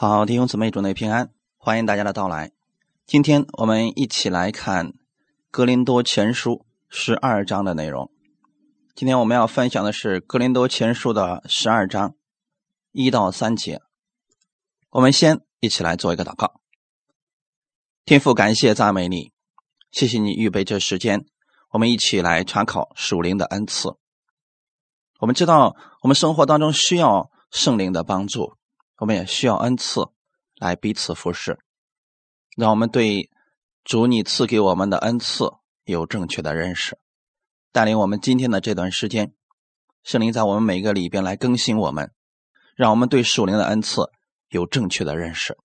[0.00, 2.52] 好，弟兄姊妹，主内平安，欢迎大家的到来。
[3.04, 4.90] 今天我们一起来看
[5.50, 6.52] 《格林多前书》
[6.88, 8.08] 十二章的内容。
[8.94, 12.14] 今天我们要分享的是《格林多前书》的十二章
[12.92, 13.82] 一到三节。
[14.90, 16.60] 我们先一起来做一个祷告。
[18.04, 19.32] 天父，感谢赞美你，
[19.90, 21.26] 谢谢你预备这时间，
[21.70, 23.96] 我们一起来查考属灵的恩赐。
[25.18, 28.56] 我们知道，我们生活当中需要圣灵的帮助。
[28.98, 30.08] 我们也需要恩赐
[30.56, 31.58] 来彼此服侍，
[32.56, 33.30] 让我们对
[33.84, 35.52] 主你赐给我们的恩赐
[35.84, 36.98] 有正确的认识，
[37.70, 39.32] 带领我们今天的这段时间，
[40.02, 42.12] 圣灵在我们每个里边来更新我们，
[42.74, 44.10] 让我们对属灵的恩赐
[44.48, 45.56] 有正确的认识。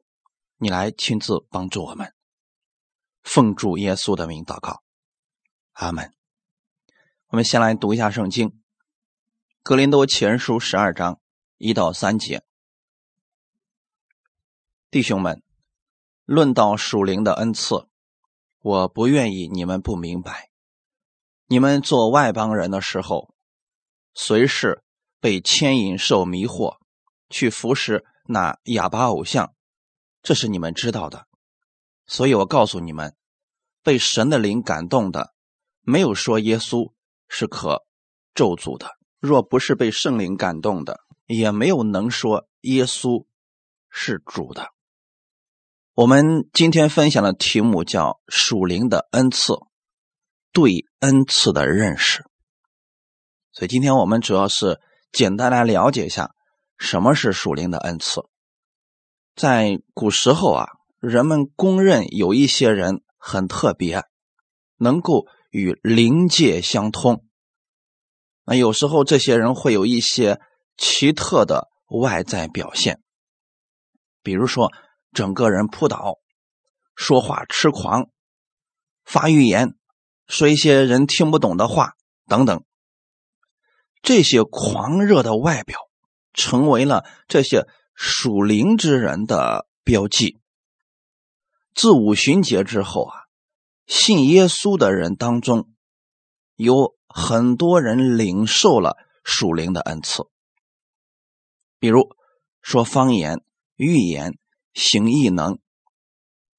[0.58, 2.14] 你来亲自帮助我们，
[3.24, 4.84] 奉主耶稣的名祷告，
[5.74, 6.14] 阿门。
[7.30, 8.50] 我们先来读一下圣经，
[9.64, 11.20] 《格林多前书》十二章
[11.58, 12.44] 一到三节。
[14.94, 15.42] 弟兄们，
[16.24, 17.88] 论到属灵的恩赐，
[18.60, 20.52] 我不愿意你们不明白。
[21.48, 23.34] 你们做外邦人的时候，
[24.14, 24.84] 随时
[25.20, 26.78] 被牵引、受迷惑，
[27.28, 29.56] 去服侍那哑巴偶像，
[30.22, 31.26] 这是你们知道的。
[32.06, 33.16] 所以我告诉你们，
[33.82, 35.34] 被神的灵感动的，
[35.82, 36.94] 没有说耶稣
[37.28, 37.84] 是可
[38.36, 43.26] 咒诅的；若不是被圣灵感动的，也没有能说耶稣
[43.90, 44.70] 是主的。
[45.96, 49.54] 我们今天分享的题目叫“属灵的恩赐”，
[50.52, 52.26] 对恩赐的认识。
[53.52, 56.32] 所以今天我们主要是简单来了解一下
[56.80, 58.22] 什么是属灵的恩赐。
[59.36, 60.66] 在古时候啊，
[61.00, 64.04] 人们公认有一些人很特别，
[64.78, 67.24] 能够与灵界相通。
[68.46, 70.42] 那有时候这些人会有一些
[70.76, 73.00] 奇特的外在表现，
[74.24, 74.72] 比如说。
[75.14, 76.20] 整个人扑倒，
[76.96, 78.10] 说话痴狂，
[79.04, 79.76] 发预言，
[80.28, 81.94] 说一些人听不懂的话
[82.28, 82.64] 等等。
[84.02, 85.80] 这些狂热的外表，
[86.34, 90.42] 成为了这些属灵之人的标记。
[91.74, 93.16] 自五旬节之后啊，
[93.86, 95.70] 信耶稣的人当中，
[96.56, 100.24] 有很多人领受了属灵的恩赐，
[101.80, 102.10] 比如
[102.62, 103.44] 说方言、
[103.76, 104.38] 预言。
[104.74, 105.60] 行异能、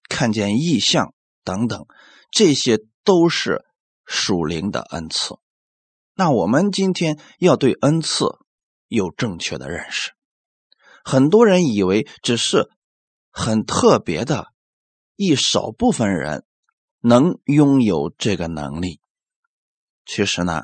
[0.08, 1.14] 看见异象
[1.44, 1.86] 等等，
[2.30, 3.64] 这些都是
[4.04, 5.36] 属灵的恩赐。
[6.14, 8.26] 那我们今天要对恩赐
[8.88, 10.12] 有正确的认识。
[11.04, 12.70] 很多人以为只是
[13.30, 14.52] 很特别的
[15.16, 16.46] 一少部分人
[17.00, 19.00] 能拥有这个能力，
[20.06, 20.62] 其实呢，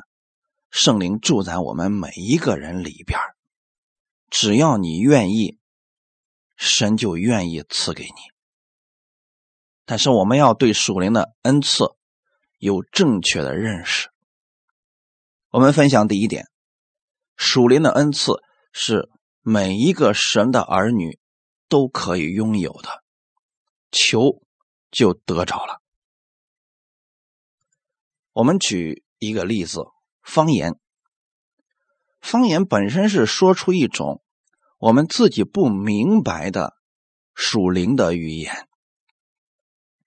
[0.71, 3.19] 圣灵住在我们每一个人里边
[4.29, 5.60] 只要你愿意。
[6.61, 8.11] 神就愿意赐给你，
[9.87, 11.87] 但是我们要对属灵的恩赐
[12.59, 14.11] 有正确的认识。
[15.49, 16.51] 我们分享第一点：
[17.35, 18.43] 属灵的恩赐
[18.75, 19.09] 是
[19.41, 21.19] 每一个神的儿女
[21.67, 23.03] 都可以拥有的，
[23.91, 24.43] 求
[24.91, 25.81] 就得着了。
[28.35, 29.87] 我们举一个例子：
[30.23, 30.79] 方言。
[32.21, 34.23] 方言本身是说出一种。
[34.81, 36.73] 我们自己不明白的
[37.35, 38.67] 属灵的语言，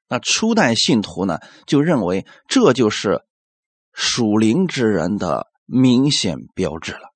[0.07, 3.23] 那初代信徒呢，就认为这就是
[3.93, 7.13] 属灵之人的明显标志了。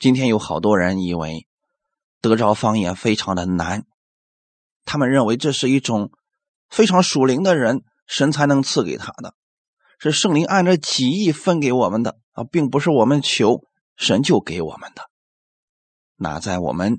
[0.00, 1.46] 今天有好多人以为
[2.20, 3.86] 得着方言非常的难，
[4.84, 6.10] 他们认为这是一种
[6.68, 9.36] 非常属灵的人神才能赐给他的，
[10.00, 13.62] 是圣灵按照己意分给我们的啊，并不是我们求
[13.96, 15.08] 神就给我们的。
[16.18, 16.98] 那在我们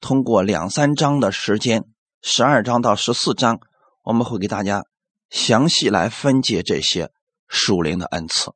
[0.00, 1.84] 通过两三章的时间，
[2.20, 3.60] 十二章到十四章，
[4.02, 4.84] 我们会给大家
[5.30, 7.12] 详细来分解这些
[7.46, 8.52] 属灵的恩赐，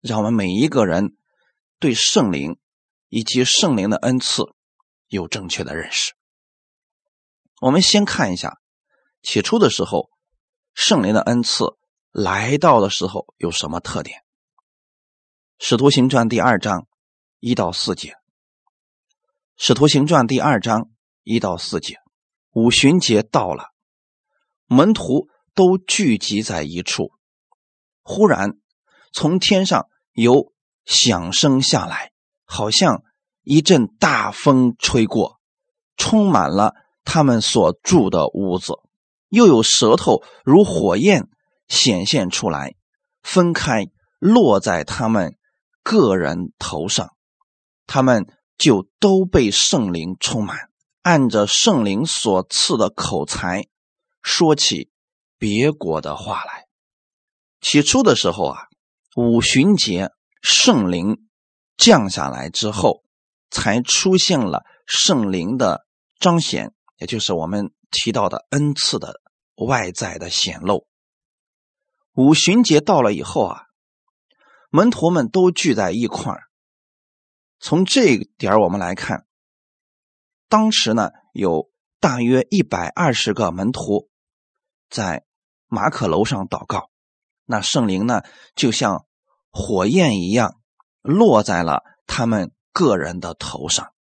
[0.00, 1.14] 让我们每一个人
[1.78, 2.58] 对圣灵
[3.10, 4.44] 以及圣灵的恩赐
[5.08, 6.14] 有正确的认识。
[7.60, 8.60] 我们先看一下，
[9.22, 10.08] 起初的时候，
[10.72, 11.66] 圣灵的恩赐
[12.10, 14.20] 来到的时候有什么特点？
[15.58, 16.86] 《使徒行传》第二章
[17.40, 18.12] 一到四节。
[19.56, 20.88] 《使徒行传》第二章
[21.22, 21.98] 一到四节，
[22.52, 23.66] 五旬节到了，
[24.66, 27.12] 门徒都聚集在一处。
[28.02, 28.54] 忽然，
[29.12, 30.52] 从天上有
[30.84, 32.12] 响声下来，
[32.44, 33.04] 好像
[33.42, 35.38] 一阵大风吹过，
[35.96, 36.74] 充满了
[37.04, 38.72] 他们所住的屋子。
[39.28, 41.28] 又有舌头如火焰
[41.68, 42.74] 显现出来，
[43.22, 43.86] 分开
[44.18, 45.36] 落在他们
[45.84, 47.14] 个人头上，
[47.86, 48.26] 他们。
[48.62, 50.70] 就都被圣灵充满，
[51.02, 53.66] 按着圣灵所赐的口才，
[54.22, 54.88] 说起
[55.36, 56.68] 别国的话来。
[57.60, 58.68] 起初的时候啊，
[59.16, 60.12] 五旬节
[60.42, 61.26] 圣灵
[61.76, 63.02] 降下来之后，
[63.50, 65.84] 才出现了圣灵的
[66.20, 69.20] 彰显，也就是我们提到的恩赐的
[69.56, 70.86] 外在的显露。
[72.14, 73.62] 五旬节到了以后啊，
[74.70, 76.44] 门徒们都聚在一块儿。
[77.62, 79.24] 从这点我们来看。
[80.48, 81.70] 当时呢，有
[82.00, 84.10] 大约一百二十个门徒
[84.90, 85.24] 在
[85.68, 86.90] 马可楼上祷告，
[87.44, 88.22] 那圣灵呢，
[88.56, 89.06] 就像
[89.52, 90.60] 火焰一样
[91.02, 93.94] 落在了他们个人的头上。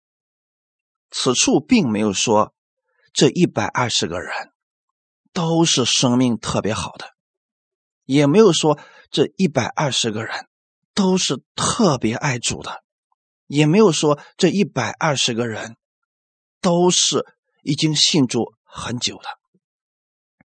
[1.12, 2.56] 此处并没有说
[3.14, 4.52] 这一百二十个人
[5.34, 7.14] 都是生命特别好的，
[8.06, 8.80] 也没有说
[9.12, 10.48] 这一百二十个人
[10.96, 12.84] 都是特别爱主的，
[13.52, 15.76] 也没有说这一百二十个人。
[16.64, 17.26] 都是
[17.64, 19.24] 已经信主很久的，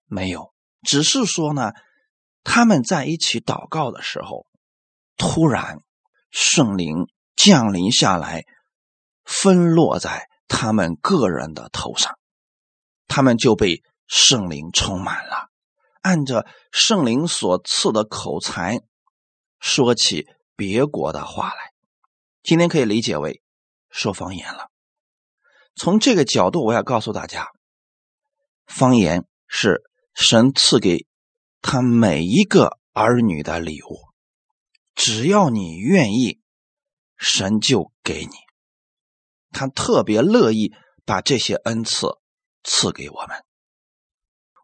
[0.05, 1.73] 没有，只是说呢，
[2.45, 4.47] 他们在一起祷告的时候，
[5.17, 5.81] 突然
[6.31, 8.45] 圣灵降临下来，
[9.25, 12.17] 分落在他们个人的头上，
[13.09, 15.49] 他们就被圣灵充满了，
[16.03, 18.79] 按着圣灵所赐的口才，
[19.59, 21.73] 说起别国的话来。
[22.47, 23.41] 今天可以理解为
[23.89, 24.71] 说方言了。
[25.75, 27.49] 从这个角度，我要告诉大家，
[28.65, 29.81] 方言是
[30.15, 31.05] 神赐给
[31.61, 33.99] 他每一个儿女的礼物。
[34.95, 36.39] 只要你愿意，
[37.17, 38.31] 神就给你。
[39.51, 40.73] 他特别乐意
[41.03, 42.07] 把这些恩赐
[42.63, 43.43] 赐给我们。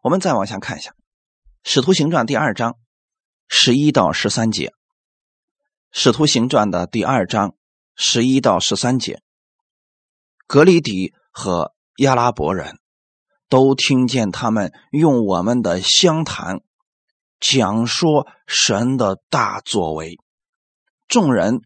[0.02, 0.90] 我们再往下看一下，
[1.64, 2.78] 《使徒行传》第二章
[3.46, 4.68] 十一到十三节，
[5.90, 7.54] 《使徒行传》的第二章
[7.94, 9.22] 十一到十三节。
[10.46, 12.78] 格里底和亚拉伯人
[13.48, 16.60] 都听见他们用我们的相谈
[17.40, 20.18] 讲说神的大作为，
[21.08, 21.60] 众人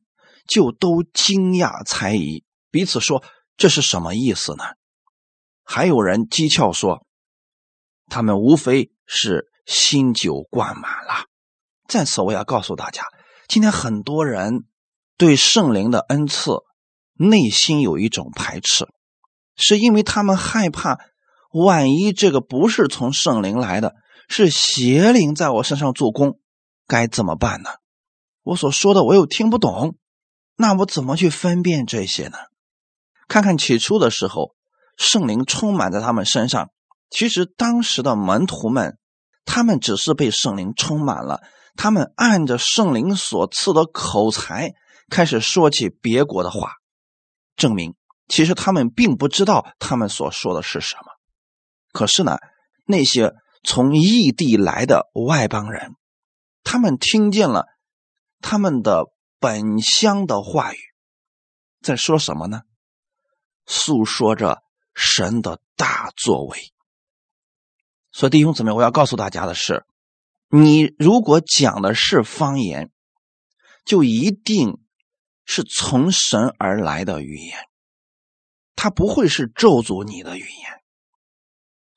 [0.47, 3.23] 就都惊讶猜疑，彼此说
[3.57, 4.65] ：“这是什么意思呢？”
[5.65, 7.07] 还有人讥诮说
[8.07, 11.27] ：“他们无非是新酒灌满了。”
[11.89, 13.05] 在此，我要告诉大家，
[13.49, 14.67] 今天很多人
[15.19, 16.53] 对圣灵的恩赐。
[17.21, 18.87] 内心有一种排斥，
[19.57, 21.01] 是因为他们害怕，
[21.51, 23.97] 万一这个不是从圣灵来的，
[24.29, 26.39] 是邪灵在我身上做工，
[26.87, 27.71] 该怎么办呢？
[28.45, 29.97] 我所说的我又听不懂，
[30.55, 32.39] 那我怎么去分辨这些呢？
[33.27, 34.55] 看看起初的时候，
[34.97, 36.71] 圣灵充满在他们身上，
[37.11, 38.97] 其实当时的门徒们，
[39.45, 41.41] 他们只是被圣灵充满了，
[41.75, 44.75] 他们按着圣灵所赐的口才，
[45.11, 46.75] 开始说起别国的话。
[47.57, 47.97] 证明，
[48.29, 51.07] 其实他们并不知道他们所说的是什么。
[51.93, 52.39] 可是呢，
[52.85, 53.35] 那些
[53.65, 55.97] 从异地来的外邦人，
[56.63, 57.67] 他们听见了
[58.41, 59.07] 他们的
[59.41, 60.79] 本乡的话语，
[61.83, 62.63] 在说什么呢？
[63.67, 64.63] 诉说着
[64.95, 66.73] 神的大作为。
[68.13, 69.85] 所以弟兄姊妹，我要告诉大家的是：
[70.49, 72.93] 你如果讲的是方言，
[73.85, 74.79] 就一定。
[75.51, 77.59] 是从神而来的语言，
[78.77, 80.83] 它不会是咒诅你的语言。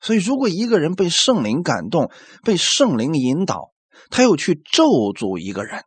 [0.00, 2.10] 所以，如果一个人被圣灵感动，
[2.42, 3.74] 被圣灵引导，
[4.10, 5.84] 他又去咒诅一个人，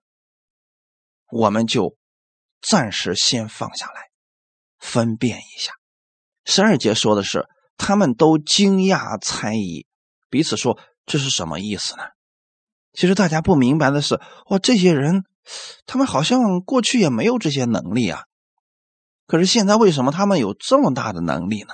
[1.32, 1.98] 我们就
[2.62, 4.12] 暂时先放下来，
[4.78, 5.74] 分辨一下。
[6.46, 9.88] 十二节说的是，他们都惊讶猜疑，
[10.30, 12.04] 彼此说这是什么意思呢？
[12.94, 15.24] 其实大家不明白的是，哇，这些人。
[15.86, 18.24] 他们好像过去也没有这些能力啊，
[19.28, 21.74] 可是现在为什么他们有这么大的能力呢？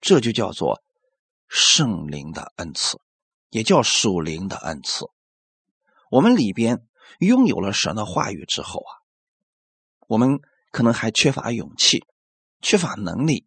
[0.00, 0.82] 这就叫做
[1.48, 2.98] 圣灵的恩赐，
[3.50, 5.06] 也叫属灵的恩赐。
[6.10, 6.86] 我们里边
[7.18, 8.92] 拥有了神的话语之后啊，
[10.08, 10.40] 我们
[10.70, 12.04] 可能还缺乏勇气，
[12.62, 13.46] 缺乏能力。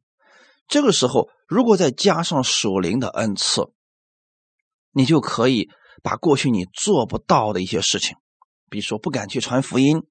[0.67, 3.71] 这个时候，如果再加上属灵的恩赐，
[4.91, 5.69] 你就可以
[6.01, 8.15] 把过去你做不到的一些事情。
[8.73, 10.01] 比如说，不敢去传福音，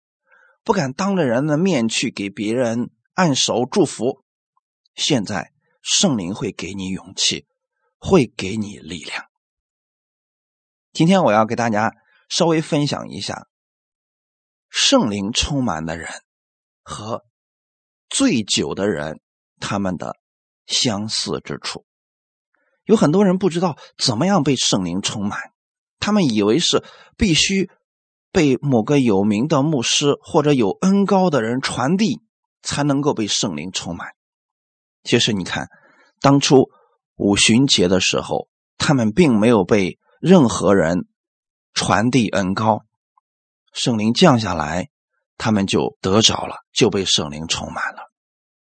[0.63, 4.23] 不敢当着人的面去给别人按手祝福。
[4.95, 5.53] 现在
[5.83, 7.49] 圣灵会给你勇气，
[7.99, 9.25] 会给你力量。
[10.93, 11.93] 今天我要给大家
[12.29, 13.49] 稍微分享一下
[14.71, 16.09] 圣灵充满的人
[16.85, 17.25] 和
[18.09, 19.21] 醉酒的人
[19.59, 20.21] 他们的
[20.67, 21.85] 相似之处。
[22.85, 25.53] 有很多人不知道怎么样被圣灵充满，
[25.99, 26.85] 他们以为是
[27.17, 27.69] 必须。
[28.33, 32.21] 被某个有名的牧师或者有恩高的人传递，
[32.63, 34.09] 才能够被圣灵充满。
[35.05, 35.69] 其实你看，
[36.21, 36.71] 当初
[37.17, 38.49] 五旬节的时候，
[38.79, 41.07] 他们并没有被任何人
[41.75, 42.85] 传递恩高，
[43.73, 44.89] 圣灵降下来，
[45.37, 48.11] 他们就得着了，就被圣灵充满了。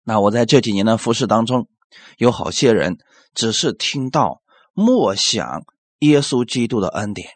[0.04, 1.68] 那我在这几年的服侍当中，
[2.18, 2.99] 有好些人
[3.35, 4.42] 只是听到
[4.73, 5.64] 默想
[6.00, 7.30] 耶稣基督的恩典，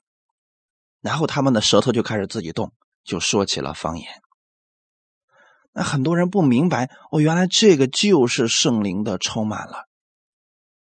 [1.00, 2.73] 然后他们的舌头就开始自己动，
[3.04, 4.07] 就说起了方言。
[5.73, 9.87] 那很多人不明白，哦，原来这个就是圣灵的充满了。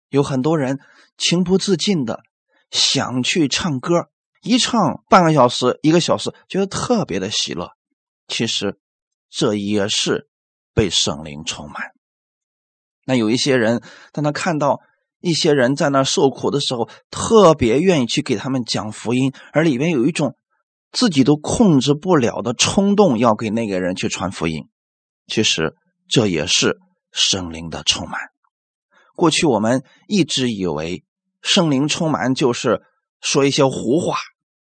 [0.10, 0.80] 有很多人
[1.18, 2.22] 情不自禁的
[2.70, 4.10] 想去唱歌，
[4.42, 7.72] 一唱半个小时、一个小时，觉得特别的喜乐。
[8.28, 8.80] 其实
[9.30, 10.30] 这也是
[10.74, 11.92] 被圣灵充满。
[13.06, 14.80] 那有一些人，当他看到
[15.22, 20.36] 一些人在那受苦的时候，特别愿意去给他们讲福音，而里面有一种。
[20.94, 24.68] 自己都控制不了的冲动，要给那个人去传福音。
[25.26, 25.74] 其实
[26.10, 26.80] 这也是
[27.14, 28.20] 圣灵的充满。
[29.16, 31.06] 过去我们一直以为
[31.42, 32.82] 圣灵充满就是
[33.22, 34.18] 说一些胡话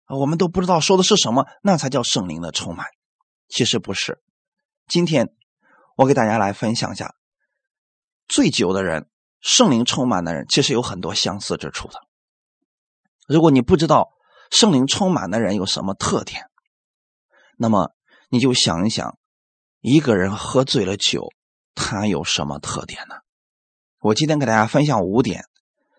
[0.07, 2.87] 啊，我们都不知道说的是什么，那才叫圣灵的充满。
[3.51, 4.23] 其实不是。
[4.89, 5.29] 今天
[5.95, 7.15] 我给大家来分享一下，
[8.27, 9.09] 醉酒的人、
[9.45, 12.01] 圣灵充满的人，其实有很多相似之处的。
[13.29, 14.09] 如果你不知道，
[14.51, 16.47] 圣灵充满的人有什么特点？
[17.59, 17.95] 那么
[18.31, 19.19] 你就想一想，
[19.83, 21.29] 一个人喝醉了酒，
[21.75, 23.17] 他有什么特点呢？
[24.01, 25.45] 我今天给大家分享五点，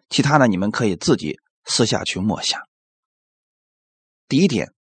[0.09, 2.59] 其他的你们可以自己私下去默想。
[4.27, 4.73] 第一点，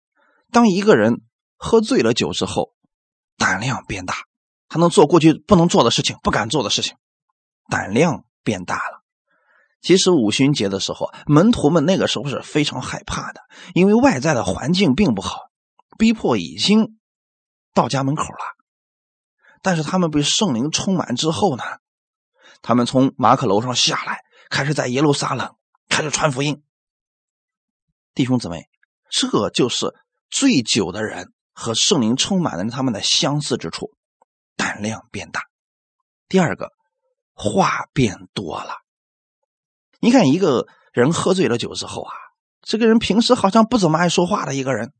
[0.51, 1.22] 当一个人
[1.58, 2.74] 喝醉了酒之后，
[3.36, 4.15] 胆量变大，
[4.70, 6.96] 他能做过去不能做的事情、不敢做的事情，
[7.70, 9.04] 胆量变大了。
[9.82, 13.42] 其实五旬节的时候，门徒们那个时候是非常害怕的，
[13.74, 15.50] 因为外在的环境并不好，
[15.98, 16.98] 逼迫已经
[17.74, 18.40] 到家门口了。
[19.62, 21.64] 但是他们被圣灵充满之后呢，
[22.62, 25.56] 他们从马可楼上下来，开始在耶路撒冷
[25.90, 26.64] 开始传福音。
[28.14, 28.70] 弟兄姊妹，
[29.10, 29.94] 这就是
[30.30, 33.92] 醉酒的人和圣灵充满的人他们的相似之处，
[34.56, 35.42] 胆量变大。
[36.30, 36.72] 第二个，
[37.34, 38.75] 话变多了。
[40.00, 42.13] 你看一个人喝醉了酒之后啊，
[42.62, 44.94] 这个人平时好像不怎么爱说话的一个人，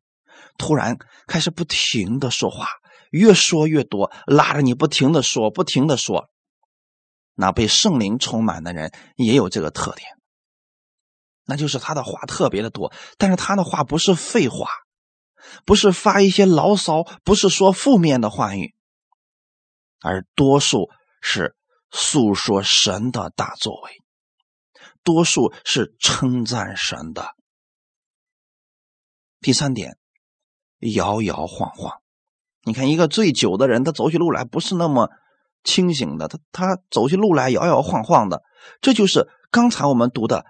[0.58, 0.98] 突然
[1.28, 2.68] 开始不停的说话，
[3.12, 6.30] 越说越多，拉着你不停的说，不停的说。
[7.36, 10.08] 那被圣灵充满的人也有这个特点，
[11.46, 14.70] 那就是他的话特别的多，但是他的话不是废话，
[15.66, 18.75] 不是发一些牢骚，不是说负面的话语，
[20.00, 20.90] 而多数
[21.22, 21.56] 是
[21.94, 23.92] 诉说神的大作为。
[25.04, 27.36] 多数是称赞神的。
[29.40, 29.98] 第三点，
[30.80, 32.02] 摇摇晃晃。
[32.64, 35.10] 你看，一个醉酒的人，他走起路来不是那么
[35.64, 38.42] 清醒的，他他走起路来摇摇晃晃的。
[38.80, 40.40] 这就是刚才我们读的《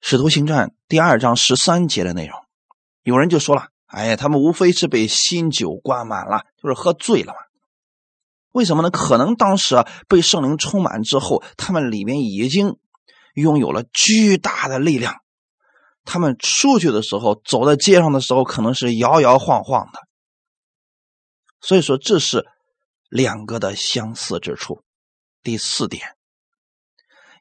[0.00, 2.38] 使徒行传》第二章十三节的内容。
[3.02, 7.38] 有人就说了：“哎呀，他们无非是被新酒灌满了，就是喝醉了嘛。”
[8.54, 8.90] 为什么呢？
[8.90, 12.78] 可能当时啊，被圣灵充满之后，他们里面已经。
[13.34, 15.16] 拥有了巨大的力量，
[16.04, 19.98] 他们出去的时候，走在街上的时候，可能是摇摇晃晃的。
[21.60, 22.46] 所以说，这是
[23.08, 24.84] 两个的相似之处。
[25.42, 26.14] 第四点，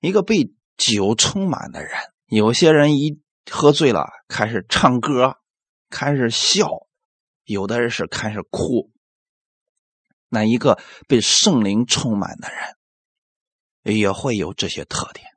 [0.01, 1.91] 一个被酒充满的人，
[2.25, 5.35] 有些人一喝醉了开始唱歌，
[5.91, 6.67] 开始笑，
[7.43, 8.89] 有的人是开始哭。
[10.33, 15.27] 那一个被圣灵充满的人，也会有这些特点。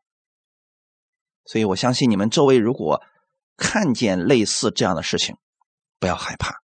[1.44, 3.02] 所以我相信你们周围如果
[3.58, 5.36] 看见类似这样的事情，
[6.00, 6.62] 不要害怕。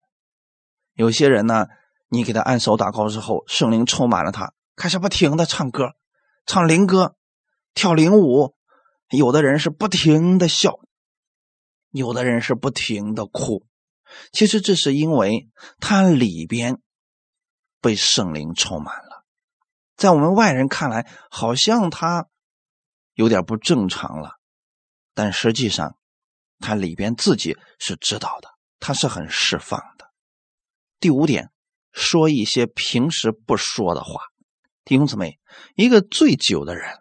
[0.93, 1.67] 有些人呢，
[2.07, 5.89] 你给他按手祷告之后，圣灵充满了他，开始不停的唱歌，
[6.45, 7.17] 唱灵歌，
[7.73, 8.55] 跳灵舞。
[9.09, 10.79] 有的人是不停的笑，
[11.91, 13.65] 有的人是不停的哭。
[14.31, 16.81] 其实这是因为他里边
[17.81, 19.25] 被圣灵充满了，
[19.97, 22.27] 在我们外人看来，好像他
[23.15, 24.35] 有点不正常了。
[25.13, 25.97] 但实际上，
[26.59, 30.11] 他里边自己是知道的，他是很释放的。
[30.99, 31.51] 第五点，
[31.91, 34.21] 说一些平时不说的话。
[34.85, 35.39] 弟兄姊妹，
[35.75, 36.99] 一个醉酒的人，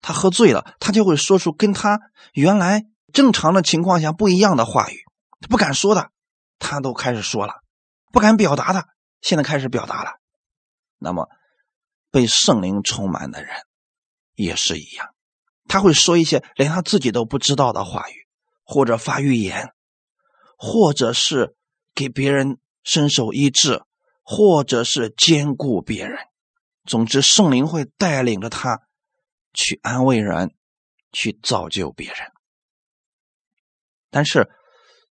[0.00, 2.00] 他喝醉了，他就会说出跟他
[2.32, 5.04] 原来正常的情况下不一样的话语，
[5.40, 6.10] 他不敢说的，
[6.58, 7.54] 他都开始说了；
[8.12, 8.86] 不敢表达的，
[9.20, 10.20] 现在开始表达了。
[10.98, 11.28] 那么，
[12.10, 13.54] 被圣灵充满的人
[14.34, 15.14] 也是一样。
[15.68, 18.26] 他会说一些连他自己都不知道的话语，
[18.64, 19.72] 或者发预言，
[20.56, 21.56] 或者是
[21.94, 23.82] 给别人伸手医治，
[24.22, 26.18] 或者是兼顾别人。
[26.84, 28.82] 总之，圣灵会带领着他
[29.52, 30.54] 去安慰人，
[31.10, 32.32] 去造就别人。
[34.08, 34.48] 但是，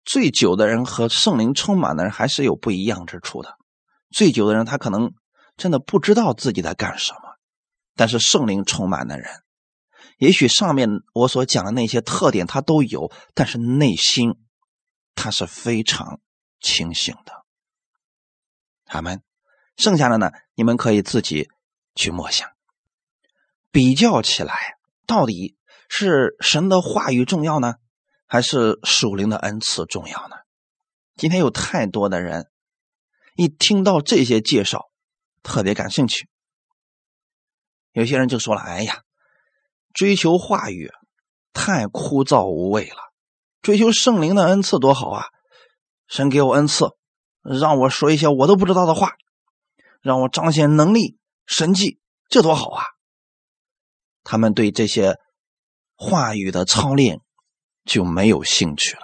[0.05, 3.59] 醉酒的人和圣灵充满的人还是有不一样之处的。
[4.15, 5.13] 醉酒的人他可能
[5.57, 7.37] 真的不知道自己在干什么，
[7.97, 9.43] 但是圣灵充满的人，
[10.19, 14.37] 也许上面我所讲的那些特点他都有，但是内心
[15.17, 16.21] 他是非常
[16.61, 17.33] 清醒的。
[18.85, 19.21] 他们
[19.77, 21.49] 剩下的呢，你们可以自己
[21.97, 22.49] 去默想。
[23.73, 25.57] 比较起来，到底
[25.89, 27.75] 是神的话语重要呢，
[28.27, 30.37] 还是属灵的恩赐重要呢？
[31.17, 32.49] 今天有太多的人
[33.35, 34.91] 一听到这些介绍，
[35.43, 36.29] 特别感兴趣。
[37.93, 39.03] 有些人就说了：“哎呀，
[39.93, 40.91] 追求话语
[41.53, 42.97] 太枯燥无味了，
[43.63, 45.27] 追求圣灵的恩赐多好啊！
[46.07, 46.91] 神给我恩赐，
[47.43, 49.13] 让我说一些我都不知道的话，
[50.01, 51.99] 让我彰显能力、神迹，
[52.29, 52.85] 这多好啊！”
[54.23, 55.19] 他们对这些
[55.95, 57.21] 话语的操练
[57.85, 59.03] 就没有兴趣了。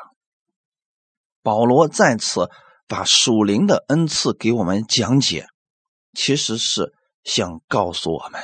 [1.42, 2.50] 保罗在此
[2.90, 5.46] 把属灵的恩赐给我们讲解，
[6.12, 6.92] 其实是
[7.22, 8.42] 想告诉我们，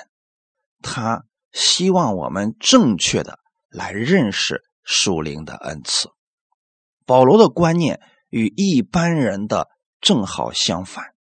[0.81, 6.11] 他希望我们正确的来认识属灵的恩赐。
[7.05, 8.01] 保罗的观念
[8.31, 9.67] 与一般人的
[10.01, 11.15] 正好相反，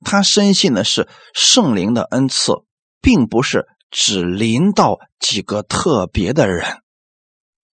[0.00, 2.52] 他深信的是圣灵的恩赐，
[3.00, 3.68] 并不是。
[3.96, 6.82] 只临到几个特别的人，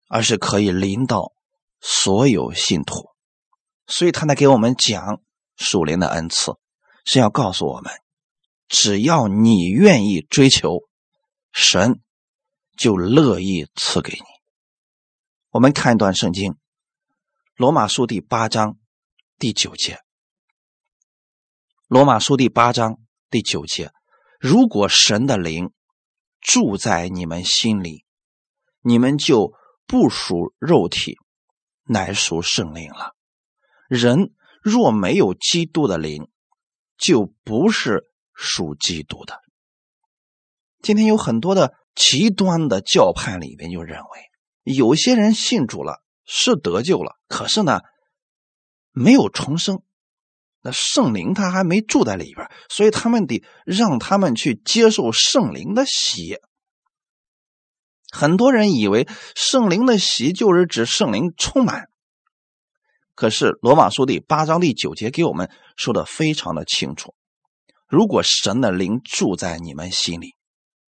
[0.08, 1.34] 而是可以临到
[1.80, 3.11] 所有信徒。
[3.88, 5.22] 所以他在给我们讲
[5.56, 6.54] 属灵的恩赐，
[7.06, 7.92] 是要告诉我们：
[8.68, 10.88] 只要你愿意追求，
[11.52, 12.02] 神
[12.78, 14.26] 就乐意赐给你。
[15.50, 16.54] 我们看一段圣经，
[17.56, 18.78] 《罗马书》第八章
[19.38, 19.96] 第九节，
[21.88, 23.92] 《罗马书》第八章第九节：
[24.40, 25.72] 如果神的灵。
[26.44, 28.04] 住在你们心里，
[28.82, 29.54] 你们就
[29.86, 31.20] 不属肉体，
[31.84, 33.14] 乃属圣灵了。
[33.92, 34.32] 人
[34.64, 36.30] 若没有基督的灵，
[36.98, 39.42] 就不是属基督的。
[40.82, 44.30] 今天有很多的极端的教派里边就认为，
[44.64, 47.82] 有些人信主了是得救了，可是呢，
[48.94, 49.84] 没有重生。
[50.62, 56.38] 那圣灵他还没住在里边，所以他们得让他们去接受圣灵的洗。
[58.10, 61.90] 很多人以为圣灵的洗就是指圣灵充满，
[63.16, 67.14] 可是罗马书第八章第九节给我们说的非常的清楚：
[67.88, 70.36] 如果神的灵住在你们心里，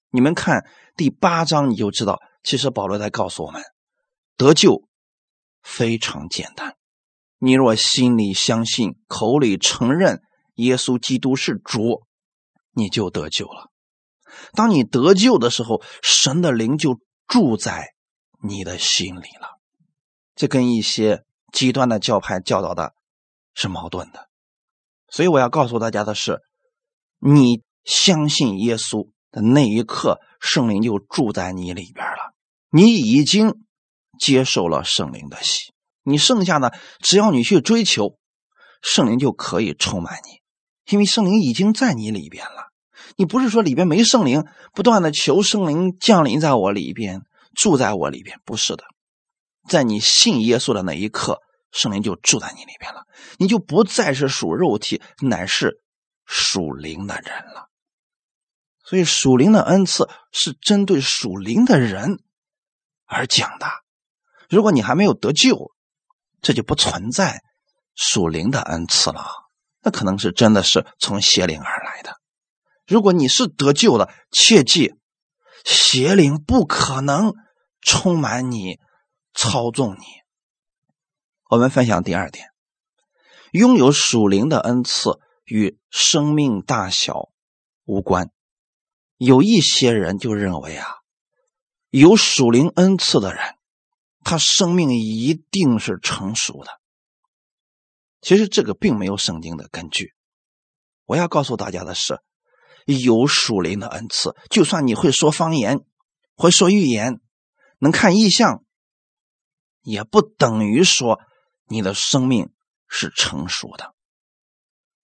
[0.09, 3.62] 你们看第八章你就知道，其实保罗在告诉我们，
[4.38, 4.83] 得救
[5.62, 6.75] 非常简单。
[7.39, 10.21] 你若心里相信，口里承认
[10.55, 12.03] 耶稣基督是主，
[12.71, 13.69] 你就得救了。
[14.53, 17.93] 当你得救的时候，神的灵就住在
[18.41, 19.59] 你的心里了。
[20.36, 21.23] 这跟一些
[21.54, 22.94] 极端的教派教导的
[23.54, 24.28] 是矛盾的。
[25.08, 26.42] 所以我要告诉大家的是：
[27.20, 32.34] 你相信耶稣的那一刻，圣灵就住在你里边了。
[32.70, 33.54] 你已经
[34.20, 35.72] 接受了圣灵的洗。
[36.02, 38.18] 你剩下的，只要你去追求，
[38.82, 40.42] 圣灵就可以充满你，
[40.92, 42.74] 因为圣灵已经在你里边了。
[43.16, 47.22] 你不是说里边没圣灵，不断的求圣灵降临在我里边，
[47.56, 48.84] 住在我里边，不是的，
[49.67, 51.39] 在你信耶稣的那一刻，
[51.71, 53.06] 圣灵就住在你里边了，
[53.38, 55.82] 你就不再是属肉体，乃是
[56.26, 57.69] 属灵的人了。
[58.86, 62.19] 所以属灵的恩赐是针对属灵的人
[63.06, 63.67] 而讲的。
[64.49, 65.71] 如果你还没有得救，
[66.41, 67.41] 这就不存在
[67.95, 69.26] 属灵的恩赐了，
[69.82, 72.17] 那可能是真的是从邪灵而来的。
[72.86, 74.93] 如果你是得救了，切记
[75.63, 77.34] 邪灵不可能
[77.80, 78.78] 充满你、
[79.34, 80.06] 操纵你。
[81.50, 82.50] 我们分享第二点：
[83.52, 87.30] 拥有属灵的恩赐与生命大小
[87.86, 88.32] 无关。
[89.17, 90.88] 有一些人就认为啊，
[91.89, 93.56] 有属灵恩赐的人。
[94.26, 96.80] 他生命一定是成熟的。
[98.22, 100.13] 其实这个并没有圣经的根据。
[101.04, 102.22] 我要告诉大家的是，
[102.86, 105.82] 有属灵的恩赐，就算你会说方言，
[106.36, 107.19] 会说预言，
[107.80, 108.63] 能看异象，
[109.84, 111.19] 也不等于说
[111.67, 112.52] 你的生命
[112.88, 113.93] 是成熟的。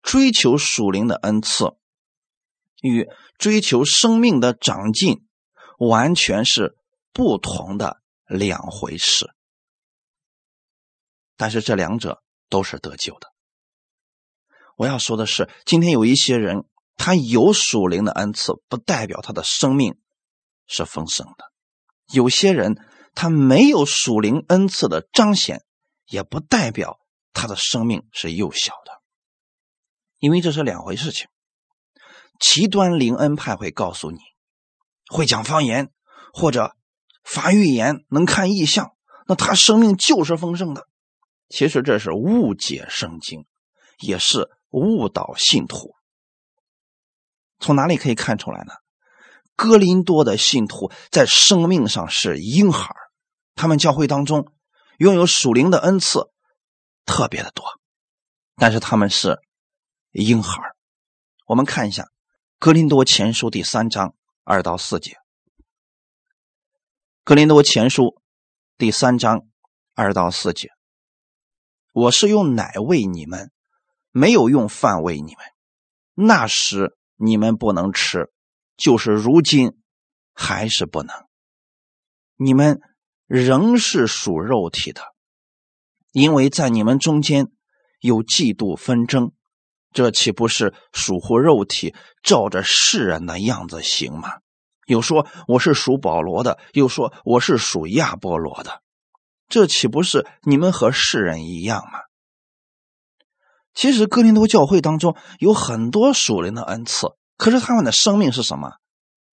[0.02, 1.76] 追求属灵的恩赐
[2.82, 3.08] 与
[3.38, 5.26] 追求生命的长进，
[5.78, 6.76] 完全是
[7.12, 8.02] 不同的。
[8.26, 9.34] 两回事，
[11.36, 13.30] 但是这两者都是得救的。
[14.76, 16.64] 我要说的是，今天有一些人，
[16.96, 19.98] 他有属灵的恩赐，不代表他的生命
[20.66, 21.52] 是丰盛的。
[22.14, 22.82] 有些人
[23.14, 25.62] 他没有属灵恩赐的彰显，
[26.06, 26.98] 也不代表
[27.32, 29.00] 他的生命是幼小的，
[30.18, 31.28] 因为这是两回事情。
[32.40, 34.18] 极端灵恩派会告诉你，
[35.06, 35.90] 会讲方言
[36.32, 36.74] 或者
[37.22, 38.92] 发预言、能看异象，
[39.26, 40.88] 那他生命就是丰盛的。
[41.48, 43.46] 其实这是误解圣经，
[44.00, 45.94] 也是误导信徒。
[47.60, 48.72] 从哪里可以看出来呢？
[49.54, 52.92] 哥林多的信徒在生命上是婴孩，
[53.54, 54.52] 他们教会当中
[54.98, 56.30] 拥有属灵的恩赐
[57.04, 57.64] 特别的多，
[58.56, 59.40] 但是他们是
[60.12, 60.62] 婴孩。
[61.46, 62.02] 我们看一下
[62.58, 64.14] 《格林多前书》第三章
[64.44, 65.12] 二到四节，
[67.22, 68.02] 《格林多前书》
[68.78, 69.46] 第三章
[69.94, 70.70] 二到四节，
[71.92, 73.52] 我是用奶喂你们，
[74.10, 75.44] 没有用饭喂你们，
[76.14, 78.30] 那时你们不能吃。
[78.76, 79.80] 就是如今
[80.32, 81.14] 还是不能，
[82.34, 82.80] 你们
[83.34, 85.02] 仍是属肉体的，
[86.12, 87.48] 因为在你们中间
[87.98, 89.32] 有嫉妒纷争，
[89.92, 94.34] 这岂不是属乎肉体，照着世人的样子行吗？
[94.86, 98.82] 有说我是属保罗的，又说我是属亚波罗的，
[99.48, 101.98] 这岂不是你们和世人一样吗？
[103.74, 107.08] 其实哥林多教会当中有很多属灵的恩赐。
[107.36, 108.74] 可是他们的生命是什么？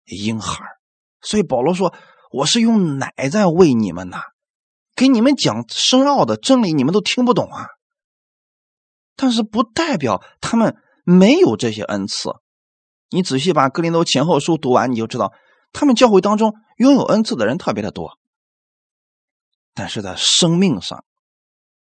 [0.06, 0.64] 婴孩
[1.22, 1.94] 所以保罗说
[2.30, 4.22] ：“我是用奶在喂你们呐，
[4.96, 7.68] 给你们讲深奥的真理，你们都听不懂啊。”
[9.16, 12.30] 但是不代表他们没有这些恩赐。
[13.10, 15.34] 你仔细把《格林多前后书》读完，你就知道，
[15.74, 18.18] 他们教会当中拥有恩赐的人特别的多。
[19.74, 21.04] 但是在生命上，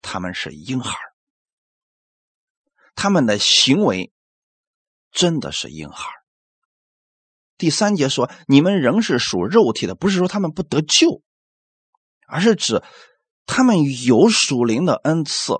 [0.02, 0.98] 他们是婴孩
[2.94, 4.12] 他们的行为。
[5.12, 6.08] 真的是婴孩。
[7.60, 11.20] 第三节说：“你们仍是属肉体的，不是说他们不得救，
[12.26, 12.82] 而是指
[13.44, 15.52] 他们有属灵的恩赐，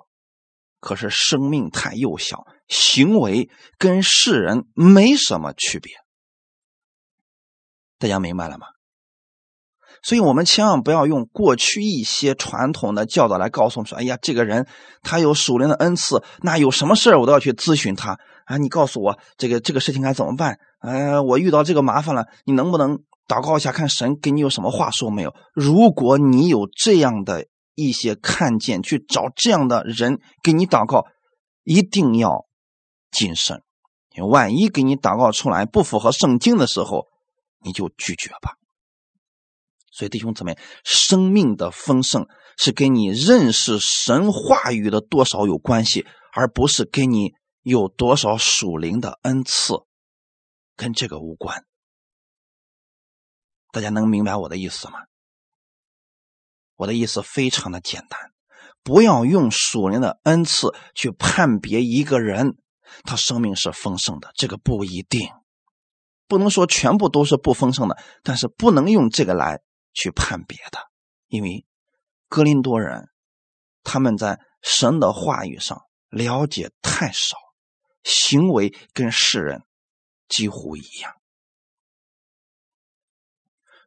[0.81, 5.93] 可是生命太幼小，行为跟世人没什么区别。”
[8.01, 8.67] 大家明白了吗？
[10.03, 14.67] 所以我们千万不要用过去一些传统的教导来告诉我们说：“哎呀，这个人
[15.03, 18.19] 他有属灵的恩赐，那有什么事我都要去咨询他。”
[18.51, 20.59] 啊，你告诉我这个这个事情该怎么办？
[20.81, 25.35] 呃，我遇到这个麻烦了，你能不能祷告一下，看神给你有什么话说没有？
[25.55, 31.07] 如果你有这样的一些看见，去找这样的人给你祷告，
[31.65, 32.47] 一定要
[33.11, 33.63] 谨慎，
[34.27, 37.07] 万一给你祷告出来不符合圣经的时候，
[37.63, 38.55] 你就拒绝吧。
[39.93, 47.35] 所以弟兄姊妹，生命的丰盛是跟你认识神话语的多少有关系，而不是跟你。
[47.63, 49.75] 有多少属灵的恩赐，
[50.81, 51.67] 跟这个无关。
[53.71, 55.01] 大家能明白我的意思吗？
[56.77, 58.33] 我的意思非常的简单，
[58.83, 62.57] 不要用属灵的恩赐去判别一个人
[63.05, 65.29] 他生命是丰盛的，这个不一定，
[66.27, 69.61] 不能说全部都是不丰盛的，但是不能用这个来
[69.93, 70.79] 去判别的，
[71.27, 71.67] 因为
[72.27, 73.11] 格林多人
[73.83, 77.37] 他们在神的话语上了解太少。
[78.03, 79.63] 行为跟世人
[80.31, 81.13] 几乎一样。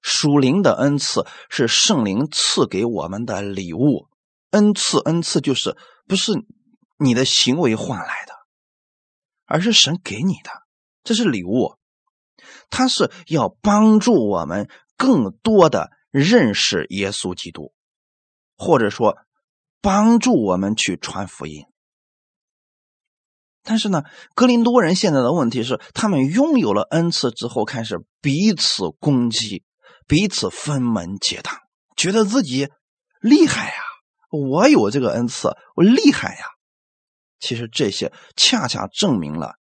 [0.04, 4.10] 属灵的恩赐是圣灵赐给我们的礼物，
[4.52, 5.78] 恩赐恩赐就是
[6.08, 6.34] 不是
[7.00, 8.34] 你的行为换来的，
[9.46, 10.52] 而是神给你的，
[11.04, 11.78] 这是礼物。
[12.70, 17.74] 它是要帮助我们更多的认识耶稣基督，
[18.58, 19.18] 或者说
[19.80, 21.66] 帮助我们去传福音。
[23.64, 24.04] 但是呢，
[24.36, 29.64] 格林多人现在的问题是，他们拥有了恩赐之后，开始彼此攻击，
[30.06, 31.56] 彼此分门结党，
[31.96, 32.70] 觉得自己
[33.22, 33.76] 厉害呀，
[34.30, 36.46] 我有这个恩赐，我厉害呀。
[37.40, 39.56] 其实这些恰恰证明了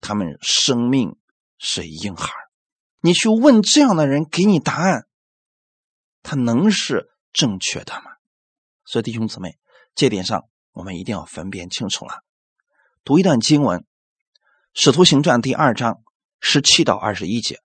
[0.00, 1.16] 他们生命
[1.58, 2.32] 是婴孩。
[3.00, 5.06] 你去问这样的人，给你答案，
[6.22, 8.10] 他能是正确的吗？
[8.84, 9.56] 所以弟兄姊妹，
[9.94, 12.24] 这点上我们一定要分辨清楚了。
[13.02, 13.80] 读一段经文，
[14.74, 16.02] 《使徒行传》第二章
[16.38, 17.54] 十七到二十一节，《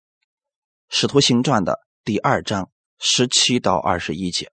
[0.88, 4.50] 使徒行传》的第二章十七到二十一节。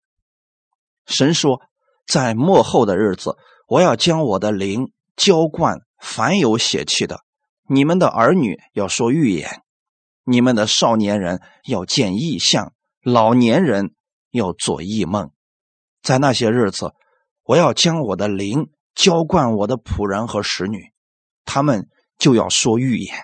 [1.07, 1.63] 神说
[2.05, 3.37] ：“在末后的日子，
[3.69, 7.21] 我要将我的灵浇灌凡有血气的。
[7.69, 9.63] 你们的儿女要说预言，
[10.25, 13.95] 你们的少年人要见异象，老年人
[14.31, 15.31] 要做异梦。
[16.03, 16.93] 在那些日子，
[17.45, 20.93] 我要将我的灵。”浇灌我的仆人和使女，
[21.45, 23.17] 他们就要说预言。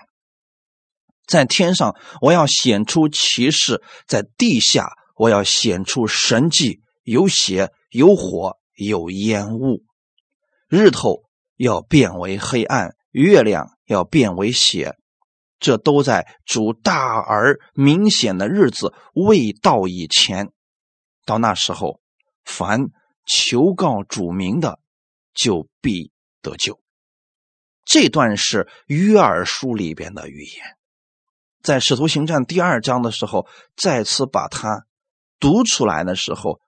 [1.25, 9.83] 在天上我要显出奇事，在地下我要显出神迹，有血，有火，有烟雾。
[10.67, 11.23] 日头
[11.55, 14.95] 要变为黑暗，月亮要变为血。
[15.59, 20.49] 这都在主大而明显的日子未到以前。
[21.25, 21.99] 到那时候，
[22.45, 22.85] 凡
[23.25, 24.79] 求告主名的，
[25.33, 26.11] 就必
[26.41, 26.79] 得救。
[27.85, 30.77] 这段是约尔书里边的预言，
[31.61, 34.85] 在使徒行传第二章的时候，再次把它
[35.39, 36.59] 读出来的时候，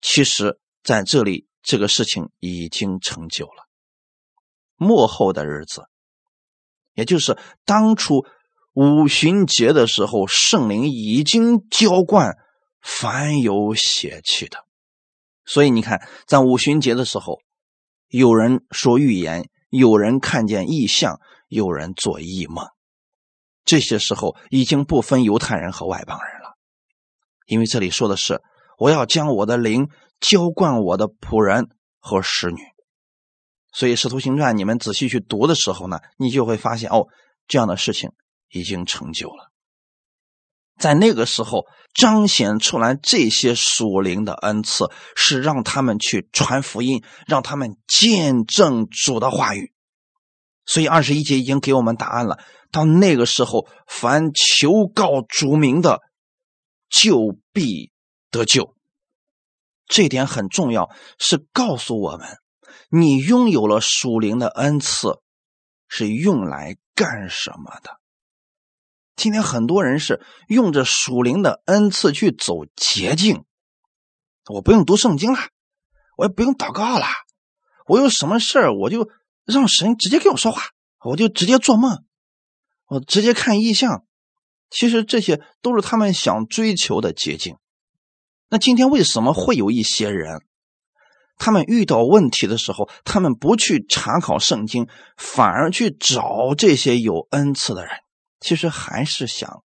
[0.00, 3.68] 其实在这里这个事情已经成就了。
[4.76, 5.84] 末后的日子，
[6.94, 8.26] 也就是当初。
[8.72, 12.38] 五旬节的时候，圣灵已经浇灌
[12.80, 14.64] 凡有血气的，
[15.44, 17.40] 所以你看，在五旬节的时候，
[18.10, 21.18] 有人说预言，有人看见异象，
[21.48, 22.66] 有人做异梦。
[23.64, 26.56] 这些时候已经不分犹太人和外邦人了，
[27.46, 28.42] 因为这里说的是
[28.76, 29.88] 我要将我的灵
[30.20, 32.60] 浇灌我的仆人和使女。
[33.72, 37.08] 所以《使徒行传》你们仔细去读的时候呢，你就会发现哦，
[37.48, 38.12] 这样的事情。
[38.52, 39.49] 已经成就了，
[40.80, 49.72] 在那个时候彰显出来这些属灵的恩赐，是让他们去传福音，让他们见证主的话语。
[50.64, 52.38] 所以二十一节已经给我们答案了。
[52.72, 56.00] 到那个时候，凡求告主名的，
[56.88, 57.90] 就必
[58.30, 58.74] 得救。
[59.86, 60.88] 这点很重要，
[61.18, 62.38] 是告诉我们，
[62.88, 65.18] 你拥有了属灵的恩赐，
[65.88, 67.99] 是用来干什么的。
[69.20, 73.44] 今天很多人是用着属灵的恩赐去走捷径，
[74.48, 75.38] 我不用读圣经了，
[76.16, 77.04] 我也不用祷告了，
[77.86, 79.10] 我有什么事儿我就
[79.44, 80.62] 让神直接跟我说话，
[81.04, 82.02] 我就直接做梦，
[82.86, 84.06] 我直接看异象。
[84.70, 87.58] 其实这些都是他们想追求的捷径。
[88.48, 90.40] 那今天为什么会有一些人，
[91.36, 97.92] 他们遇到问题的时候，他们不去查考圣经，反而去找这些有恩赐的人？
[98.40, 99.62] 其实还是想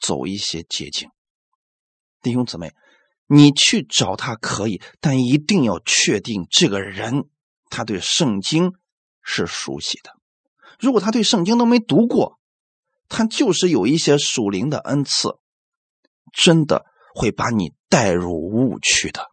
[0.00, 1.10] 走一些捷径，
[2.22, 2.74] 弟兄姊妹，
[3.26, 7.28] 你去找他可以，但一定要确定这个人
[7.70, 8.72] 他对圣经
[9.22, 10.12] 是熟悉的。
[10.80, 12.38] 如果他对圣经都没读过，
[13.08, 15.38] 他就是有一些属灵的恩赐，
[16.32, 19.30] 真的会把你带入误区的。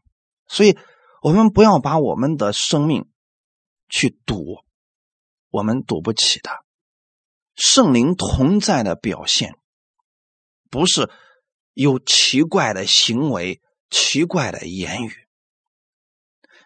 [0.48, 0.78] 所以，
[1.22, 3.10] 我们不要把我们的生命
[3.90, 4.58] 去赌，
[5.50, 6.52] 我们赌不起的。
[7.56, 9.56] 圣灵同在的表现，
[10.70, 11.10] 不是
[11.74, 15.28] 有奇怪的行为、奇怪的言语。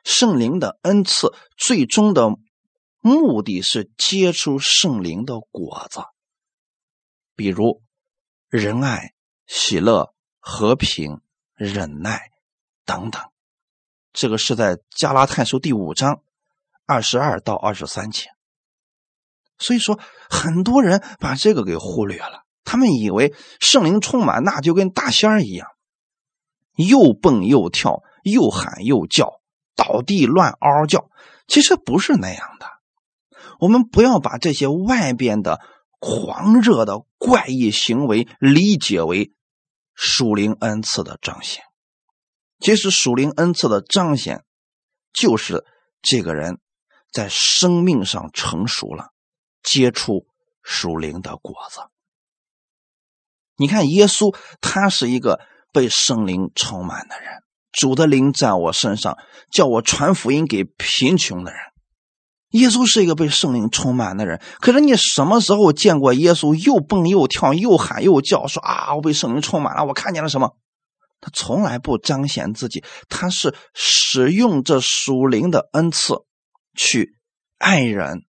[0.04, 2.30] 圣灵的恩赐最终的
[3.00, 6.02] 目的是结出圣灵的果子，
[7.36, 7.82] 比如
[8.50, 9.14] 仁爱、
[9.48, 11.22] 喜乐、和平、
[11.56, 12.32] 忍耐
[12.86, 13.22] 等等。
[14.14, 16.22] 这个是在加拉太书第五章
[16.86, 18.35] 二十二到二十三节。
[19.58, 22.44] 所以说，很多人把这个给忽略了。
[22.64, 25.68] 他们以为圣灵充满，那就跟大仙儿一样，
[26.76, 29.42] 又蹦又跳，又喊又叫，
[29.76, 31.10] 倒地乱嗷嗷叫。
[31.48, 32.68] 其实不是那样的。
[33.60, 35.62] 我们不要把这些外边的
[36.00, 39.32] 狂热的怪异行为理解为
[39.94, 41.64] 属灵恩赐的彰显。
[42.60, 44.44] 其实属灵恩赐的彰显，
[45.14, 45.64] 就是
[46.02, 46.60] 这个人
[47.12, 49.12] 在生命上成熟了。
[49.66, 50.28] 结出
[50.64, 51.82] 属灵的果子。
[53.58, 55.42] 你看，耶稣他是一个
[55.74, 59.18] 被圣灵充满的人，主的灵在我身上，
[59.52, 61.60] 叫我传福音给贫穷的人。
[62.50, 70.56] 耶稣是一个被圣灵充满的人，可是你什么时候见过耶稣又蹦又跳、又喊又叫，说啊，我被圣灵充满了，我看见了什么？
[71.20, 76.16] 他从来不彰显自己，他是使用这属灵的恩赐
[76.76, 77.18] 去
[77.58, 78.26] 爱人。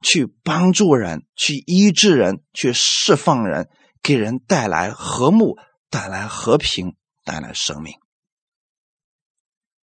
[0.00, 3.68] 去帮助人，去医治人，去释放人，
[4.02, 5.56] 给人带来和睦，
[5.90, 7.94] 带来和平，带来生命。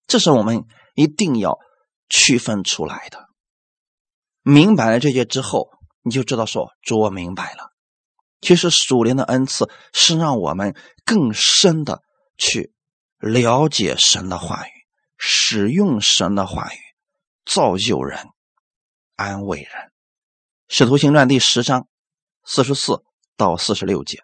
[0.08, 1.58] 这是我们一定要
[2.10, 3.28] 区分出来的。
[4.41, 5.69] 明白了这些之后，
[6.04, 7.71] 你就知道说：“主，我明白了。”
[8.41, 12.04] 其实属灵的恩赐是让我们更深的
[12.38, 12.73] 去
[13.17, 14.71] 了解神的话语，
[15.17, 16.78] 使用神的话语，
[17.43, 18.28] 造就人，
[19.15, 19.91] 安慰人。
[20.67, 21.88] 使徒行传第十章
[22.43, 23.04] 四十四
[23.38, 24.23] 到四十六节。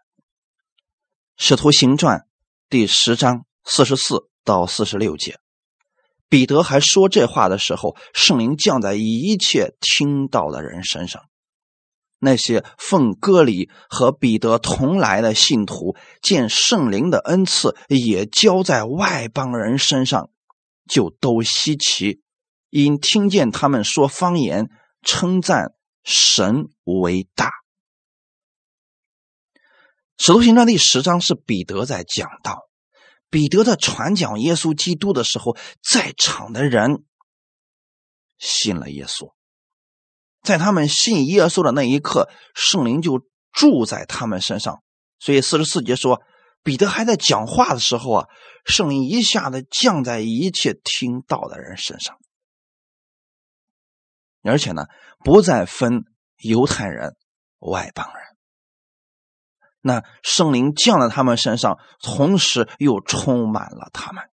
[1.38, 2.26] 使徒行传
[2.68, 5.40] 第十章四十四到四十六节，
[6.30, 11.22] 彼得还说这话的时候，圣灵降在一切听到的人身上。
[12.18, 20.32] 那些奉割礼和彼得同来的信徒，见圣灵的恩赐也交在外邦人身上，
[20.90, 22.22] 就都稀奇，
[22.72, 24.70] 因听见他们说方言，
[25.04, 27.50] 称赞神为大。
[30.18, 32.70] 使徒行传第十章是彼得在讲道，
[33.30, 37.04] 彼得在传讲耶稣基督的时候，在场的人
[38.38, 39.34] 信了耶稣。
[40.44, 44.84] 在他们信耶稣的那一刻，圣灵就住在他们身上。
[45.20, 46.22] 所以四十四节说，
[46.64, 48.28] 彼得还在讲话的时候啊，
[48.66, 52.18] 圣灵一下子降在一切听到的人身上，
[54.44, 54.86] 而且呢，
[55.24, 56.06] 不再分
[56.38, 57.16] 犹太人、
[57.60, 58.24] 外邦人。
[59.82, 64.24] 那圣灵降在他们身上，同时又充满了他们。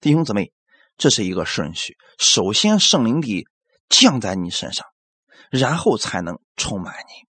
[0.00, 0.52] 弟兄姊妹，
[0.96, 3.46] 这是一个顺序：首先圣灵的
[3.88, 4.86] 降在你身上。
[5.50, 7.28] 然后才能充满你。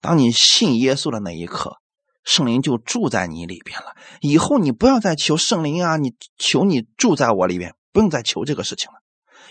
[0.00, 1.76] 当你信耶稣的那一刻，
[2.24, 3.94] 圣灵就住在你里边了。
[4.20, 8.98] 以后你不要再求圣灵啊，你求你住在我里边，不用再求这个事情了，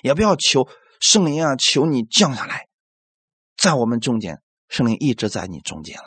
[0.01, 0.67] 也不要求
[1.03, 2.69] 圣灵啊，求你降下来，
[3.57, 6.05] 在我们中间，圣灵一直在你中间了。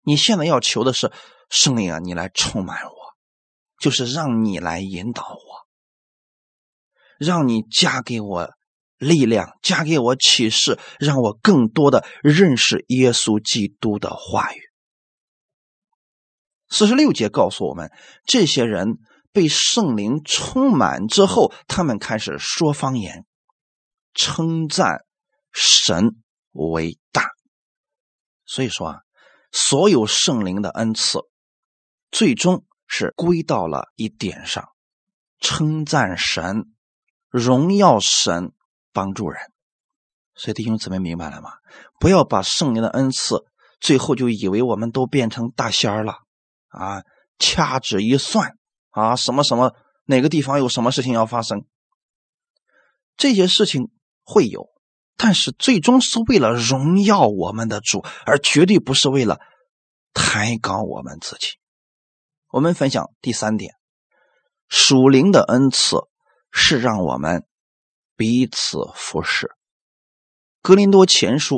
[0.00, 1.12] 你现在要求的是
[1.50, 2.90] 圣灵啊，你来充满我，
[3.78, 5.68] 就是让你来引导我，
[7.18, 8.54] 让你加给我。
[8.96, 14.60] 力量加给我启示，让我更多的认识耶稣基督的话语。
[16.70, 17.90] 四十六节告诉我们，
[18.24, 18.98] 这些人
[19.32, 23.26] 被圣灵充满之后，他们开始说方言，
[24.14, 25.04] 称赞
[25.52, 26.22] 神
[26.52, 27.30] 为大。
[28.46, 29.00] 所以说啊，
[29.52, 31.18] 所有圣灵的恩赐，
[32.10, 34.68] 最终是归到了一点上：
[35.40, 36.72] 称赞神，
[37.28, 38.52] 荣耀神。
[38.96, 39.42] 帮助人，
[40.36, 41.50] 所以弟兄姊妹明白了吗？
[41.98, 43.44] 不要把圣灵的恩赐，
[43.80, 46.18] 最后就以为我们都变成大仙儿了
[46.68, 47.02] 啊！
[47.36, 48.56] 掐指一算
[48.90, 49.74] 啊，什么什么
[50.04, 51.66] 哪个地方有什么事情要发生，
[53.16, 53.90] 这些事情
[54.24, 54.68] 会有，
[55.16, 59.40] 但是最终是为了荣耀我们的主，而绝对不是为了
[60.12, 61.58] 抬高我们自己。
[62.50, 63.74] 我们分享第三点，
[64.68, 65.98] 属灵的恩赐
[66.50, 67.46] 是让我们。
[68.16, 69.46] 彼此服侍，
[70.62, 71.56] 《格林多前书》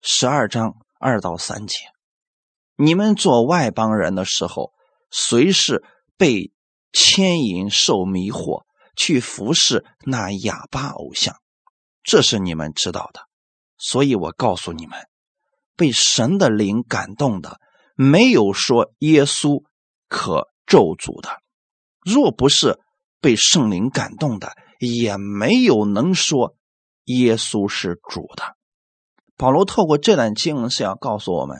[0.00, 1.78] 十二章二到三节：
[2.74, 4.72] 你们做外邦人的时候，
[5.12, 5.84] 随时
[6.16, 6.50] 被
[6.92, 8.64] 牵引、受迷惑，
[8.96, 11.36] 去服侍那哑巴偶像，
[12.02, 13.20] 这是你们知道的。
[13.78, 14.98] 所以我告诉你们，
[15.76, 17.58] 被神的灵感动的，
[17.96, 19.64] 没有说耶稣
[20.08, 21.30] 可咒诅的；
[22.04, 22.78] 若不是
[23.20, 26.54] 被圣灵感动的，也没有能说
[27.04, 28.56] 耶稣是主的。
[29.36, 31.56] 保罗透过这段经文是要告诉我们：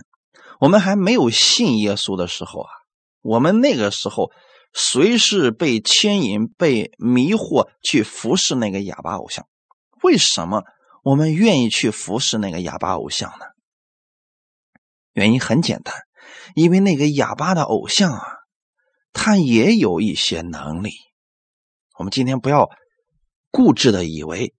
[0.60, 2.70] 我们还没有信耶稣的时候啊，
[3.20, 4.30] 我们那个时候
[4.72, 9.44] 随时被牵引、被迷惑去服侍那个哑巴偶像。
[10.02, 10.64] 为什么
[11.02, 13.46] 我们愿意去服侍那个哑巴偶像呢？
[15.12, 15.94] 原因很简单，
[16.54, 18.22] 因为那个哑巴的偶像啊，
[19.12, 20.90] 他也有一些能力。
[21.98, 22.68] 我们今天不要。
[23.54, 24.54] 固执的以为，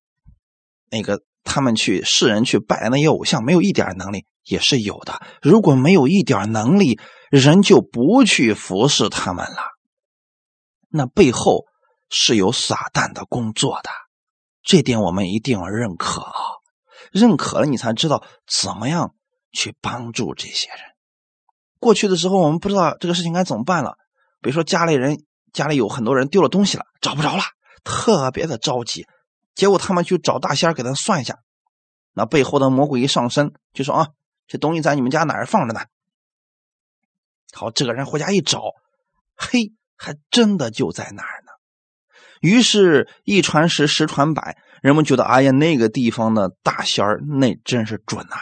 [0.92, 5.20] 那个他们去世人去拜那些偶像，没有一点能力也是有的。
[5.42, 7.00] 如果没有一点能力，
[7.32, 9.64] 人就不去服侍他们了。
[10.90, 11.66] 那背后
[12.12, 13.90] 是有撒旦的工作的，
[14.64, 16.34] 这点我们一定要认可啊！
[17.12, 19.14] 认可了，你才知道怎么样
[19.52, 20.80] 去帮助这些人。
[21.80, 23.98] 过去的时候，我们不知道这个事情该怎么办了。
[24.42, 27.44] 比如说家里人家里有很多人丢了东西了，找不着了。
[27.84, 29.06] 特别的着急，
[29.54, 31.40] 结果他们去找大仙给他算一下，
[32.14, 34.08] 那背后的魔鬼一上身就说：“啊，
[34.48, 35.82] 这东西在你们家哪儿放着呢？”
[37.52, 38.62] 好，这个人回家一找，
[39.36, 41.43] 嘿，还真的就在那儿。
[42.44, 48.36] 于是，一传十，十传百，人们觉得：“哎呀，那个地方的大仙儿那真是准呐。”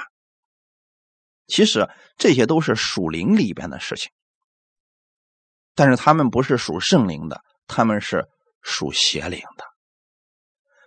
[1.48, 4.12] 其实这些都是属灵里边的事情，
[5.74, 8.28] 但是他们不是属圣灵的，他们是。
[8.64, 9.64] 属邪灵的，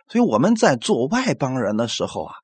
[0.07, 2.34] 所以我们在做外邦人的时候啊，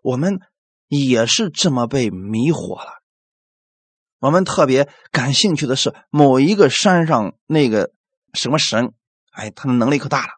[0.00, 0.38] 我们
[0.86, 2.92] 也是这么被迷惑了。
[4.20, 7.90] 我们特别感兴趣的是某一个山上那个
[8.32, 8.92] 什么神，
[9.36, 10.32] 哎，他的能力可大了；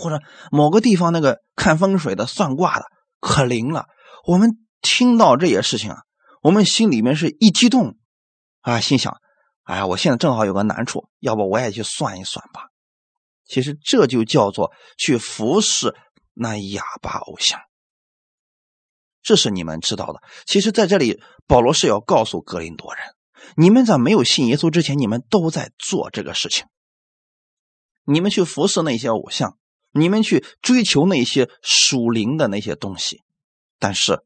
[0.00, 0.22] 或者
[0.52, 2.84] 某个地方那个看风水的、算卦的
[3.18, 3.86] 可灵了。
[4.24, 5.98] 我们听到这些事情啊，
[6.40, 7.96] 我们心里面是一激动
[8.60, 9.16] 啊，心想：
[9.64, 12.68] 哎呀，我现在正好有个难处，要不我也去算一算吧。
[13.44, 15.96] 其实这就叫做去服侍
[16.32, 17.60] 那哑巴偶像。
[19.22, 20.22] 这是你们知道的。
[20.46, 23.02] 其实，在这里，保罗是要告诉格林多人：
[23.56, 26.66] 你们在没有信耶稣之前，你们都在做这个事情。
[28.10, 29.56] 你们去服侍那些偶像，
[29.92, 33.22] 你们去追求那些属灵的那些东西，
[33.78, 34.24] 但是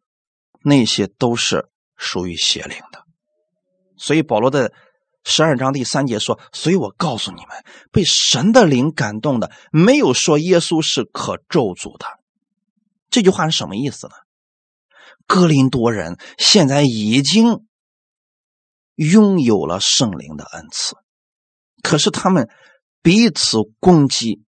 [0.63, 3.05] 那些都是属于邪灵的。
[3.99, 4.73] 所以，保罗的
[5.23, 7.63] 十二章第三节说：“所以我告诉你们，
[7.93, 12.07] 被神的灵感动的，没有说耶稣是可咒诅的。”
[13.11, 14.15] 这句话是什么意思呢？
[15.27, 17.67] 哥林多人现在已经
[18.95, 20.97] 拥有了圣灵的恩赐，
[21.83, 22.49] 可是他们
[23.05, 24.43] 彼此攻击，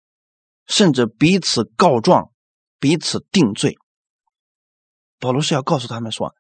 [0.69, 2.31] 甚至彼此告状，
[2.79, 3.77] 彼此定罪。
[5.19, 6.37] 保罗是要告诉他们说：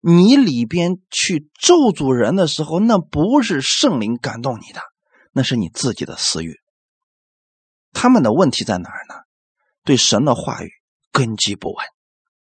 [0.00, 4.80] 你里边去咒诅人的时候，那不是圣灵感动你的，
[5.30, 6.58] 那是你自己的私欲。
[7.92, 9.14] 他们的问题在哪儿呢？
[9.84, 10.70] 对神的话语
[11.12, 11.86] 根基不稳。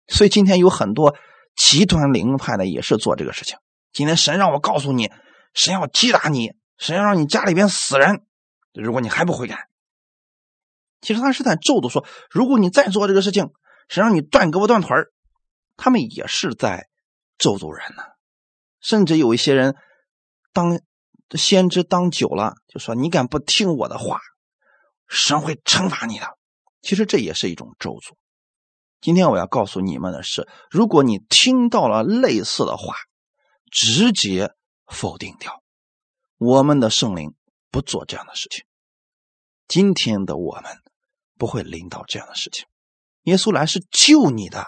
[0.07, 1.16] 所以今天有很多
[1.57, 3.59] 极端灵派的也是做这个事情。
[3.92, 5.11] 今天神让我告诉你，
[5.53, 8.24] 神要击打你，神要让你家里边死人，
[8.83, 9.68] 如果你还不悔改，
[11.01, 13.51] 其实他是在咒诅说，如果你再做这个事情，
[13.89, 14.97] 神让你断胳膊断腿
[15.77, 16.89] 他们也是在
[17.39, 18.03] 咒诅人呢。
[18.81, 19.77] 甚至有一些人
[20.53, 20.81] 当
[21.37, 24.20] 先知当久了，就说你敢不听我的话，
[25.09, 26.39] 神会惩罚你的。
[26.83, 28.16] 其实这也是一种咒诅。
[29.01, 32.95] 今天我要告诉你们的是，如果你听到了类似的话，
[33.70, 34.53] 直接
[34.87, 35.62] 否定掉。
[36.39, 37.35] 我们的圣灵
[37.75, 38.64] 不做这样的事情。
[39.66, 40.79] 今天的我们
[41.37, 42.66] 不会领导这样的事情。
[43.22, 44.64] 耶稣来是救你的，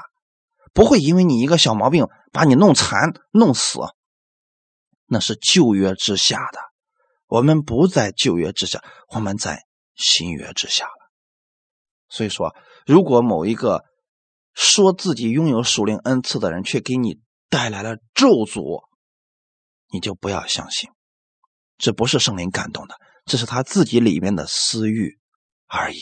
[0.75, 3.79] 不会因为你一个小毛病把你弄残、弄死。
[5.05, 6.59] 那是旧约之下的，
[7.29, 8.83] 我们不在旧约之下，
[9.15, 9.63] 我们在
[9.95, 11.13] 新约之下了。
[12.09, 13.85] 所以说，如果某一个，
[14.53, 18.83] 说自己拥有属灵恩赐的人，却给你带来了咒诅，
[19.93, 20.91] 你就不要相信，
[21.79, 25.19] 这不是圣灵感动的，这是他自己里面的私欲
[25.67, 25.99] 而已。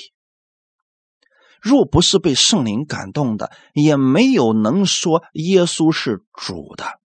[1.61, 7.01] 若不是被圣灵感动的，也没有能说耶稣是主的。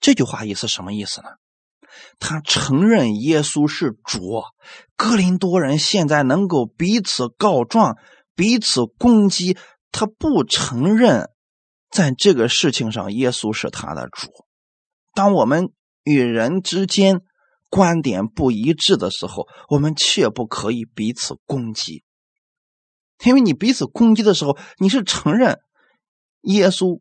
[0.00, 1.28] 这句话意思什么意思呢？
[2.18, 4.42] 他承认耶稣是主，
[4.96, 7.96] 哥林多人现在能够彼此告状，
[8.34, 9.56] 彼此攻击。
[9.92, 11.30] 他不承认，
[11.90, 14.32] 在这个事情上，耶稣是他的主。
[15.14, 15.70] 当我们
[16.04, 17.22] 与人之间
[17.68, 22.04] 观点不一致的时候，我们切不可以彼此攻击，
[23.24, 25.58] 因为你彼此攻击的时候，你是承认
[26.42, 27.00] 耶稣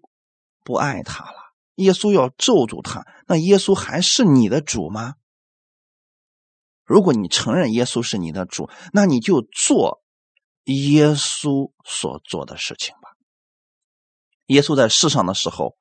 [0.63, 1.37] 不爱他了，
[1.75, 5.15] 耶稣要咒诅他，那耶稣还是你的主吗？
[6.85, 10.01] 如果你承认耶稣是你的主，那你就做。
[10.67, 13.09] 耶稣所做的事情吧。
[14.45, 15.75] 耶稣在世上的时候，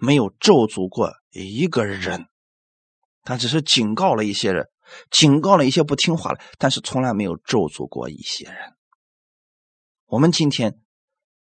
[0.00, 2.26] 没有咒诅过一个人，
[3.24, 4.68] 他只是警告了一些人，
[5.10, 8.74] 警告了一些不听话的，但是从来没有咒诅过一些人。
[10.06, 10.78] 我们今天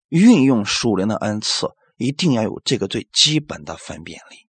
[0.09, 4.47] 运用属灵的恩赐，一定要有这个最基本的分辨力。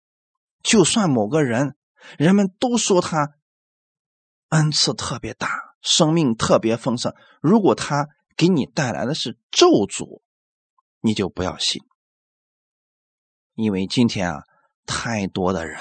[0.64, 1.76] 就算某个人，
[2.18, 3.34] 人们都说他
[4.50, 5.50] 恩赐特别大，
[5.82, 8.08] 生命特别丰盛，如果他。
[8.38, 10.22] 给你带来的是咒诅，
[11.00, 11.82] 你就不要信，
[13.54, 14.44] 因为今天啊，
[14.86, 15.80] 太多的人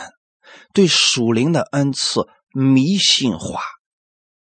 [0.72, 3.60] 对属灵的恩赐迷信化、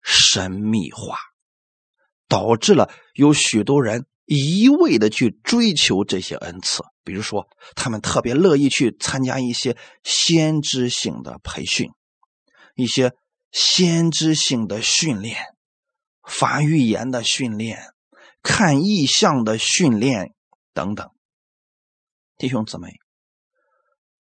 [0.01, 1.17] 神秘化，
[2.27, 6.83] 导致了有许多人一味的去追求这些恩赐。
[7.03, 11.91] 比如说，他们特别乐意去参加一些先知性的培训，
[12.75, 13.13] 一些
[13.51, 15.37] 先知性的训练。
[16.27, 17.93] 发预言的训练，
[18.41, 20.33] 看意象的训练
[20.73, 21.11] 等等，
[22.35, 22.95] 弟兄姊妹，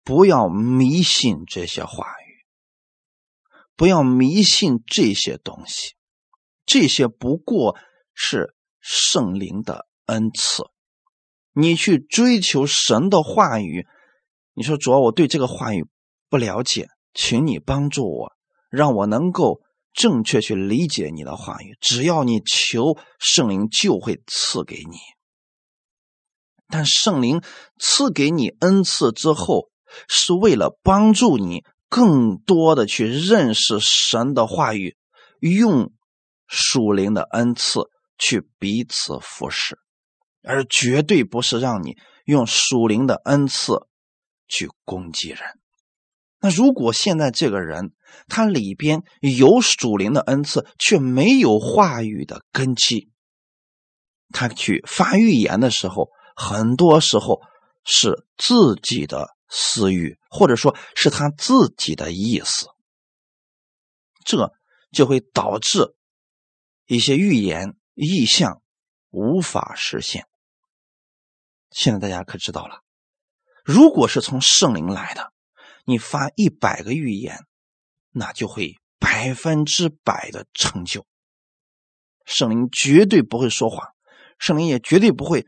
[0.03, 2.45] 不要迷信这些话语，
[3.75, 5.95] 不要迷信这些东西，
[6.65, 7.77] 这些不过
[8.13, 10.63] 是圣灵的恩赐。
[11.53, 13.87] 你去追求神的话语，
[14.53, 15.85] 你说主要我对这个话语
[16.29, 18.33] 不了解，请你帮助我，
[18.69, 19.61] 让我能够。
[19.95, 24.97] 正确去理解你的话语，只要你求圣灵，就会赐给你。
[26.67, 27.43] 但圣灵
[27.77, 29.69] 赐给你恩赐之后，
[30.07, 34.97] 是为了帮助你更多的去认识神的话语，
[35.39, 35.91] 用
[36.47, 37.81] 属灵的恩赐
[38.17, 39.77] 去彼此服侍，
[40.43, 43.87] 而绝对不是让你用属灵的恩赐
[44.47, 45.39] 去攻击人。
[46.39, 47.93] 那如果现在这个人
[48.27, 53.09] 他里边有属灵的恩赐，却没有话语的根基，
[54.29, 57.41] 他去发预言的时候，很多时候
[57.85, 62.65] 是自己的私欲，或者说是他自己的意思，
[64.25, 64.51] 这
[64.91, 65.95] 就会导致
[66.87, 68.63] 一些预言意象
[69.11, 70.27] 无法实现。
[71.69, 72.81] 现在大家可知道了，
[73.63, 75.31] 如果是从圣灵来的，
[75.85, 77.45] 你发一百个预言，
[78.09, 81.05] 那就会百分之百的成就。
[82.25, 83.93] 圣灵绝对不会说谎，
[84.39, 85.45] 圣灵也绝对不会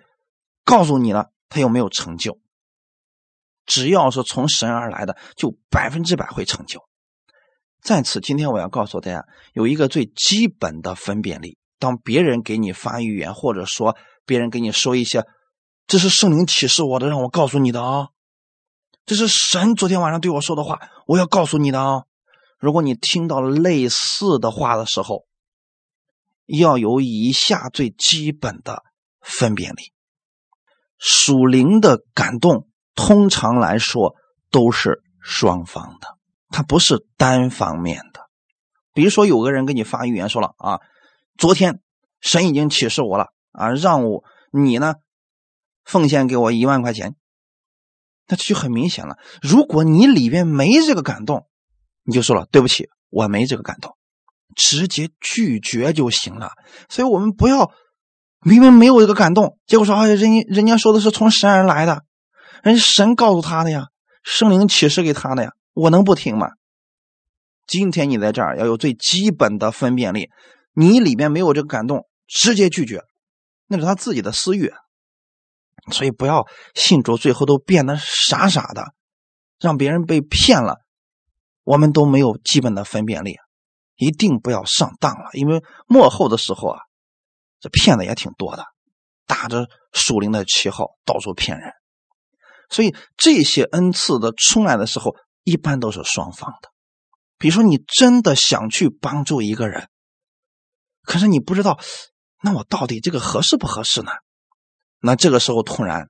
[0.64, 2.39] 告诉你了他有没有成就。
[3.66, 6.82] 只要是从神而来的，就百分之百会成就。
[7.82, 13.95] 在此，今天我要告诉大家，有一个最基本的分辨力：当别人给你发预言，或者说
[14.26, 15.26] 别人给你说一些
[15.86, 18.07] “这是圣灵启示我的，让我告诉你的啊”，
[19.05, 22.03] 这是神昨天晚上对我说的话，我要告诉你的啊。
[22.57, 25.26] 如果你听到类似的话的时候，
[26.47, 28.84] 要有以下最基本的
[29.22, 29.93] 分辨力。
[30.97, 34.16] 属灵的感动，通常来说
[34.50, 36.18] 都是双方的，
[36.50, 38.22] 它不是单方面的。
[38.93, 40.80] 比如说，有个人给你发预言说了啊，
[41.38, 41.82] 昨天
[42.22, 44.96] 神已经启示我了啊，让我你呢
[45.84, 47.16] 奉献给我一万块钱，
[48.28, 49.18] 那这就很明显了。
[49.41, 51.48] 如果你里边没这个感动，
[52.04, 53.96] 你就说了对不起，我没这个感动。
[54.56, 56.52] 直接拒绝就行了，
[56.88, 57.74] 所以我们不要
[58.39, 62.04] 明明没有这个感动，结果说哎，人人家说的是从神而来的，
[62.66, 63.89] 人神告诉他的呀，
[64.24, 66.47] 圣灵启示给他的呀，我能不听吗？
[67.68, 70.32] 今天你在这儿要有最基本的分辨力，
[70.74, 73.03] 你里面没有这个感动，直接拒绝，
[73.68, 74.74] 那是他自己的私欲，
[75.91, 78.95] 所以不要信主，最后都变得傻傻的，
[79.59, 80.80] 让别人被骗了，
[81.63, 83.36] 我们都没有基本的分辨力。
[83.95, 86.80] 一定不要上当了，因为幕后的时候啊，
[87.59, 88.66] 这骗子也挺多的，
[89.28, 91.72] 打着属灵的旗号到处骗人。
[92.70, 96.70] 所以这些恩赐的出来的时候，一般都是双方的。
[97.38, 99.89] 比如说，你真的想去帮助一个人，
[101.03, 101.80] 可是你不知道，
[102.41, 104.11] 那我到底这个合适不合适呢？
[104.99, 106.09] 那这个时候突然，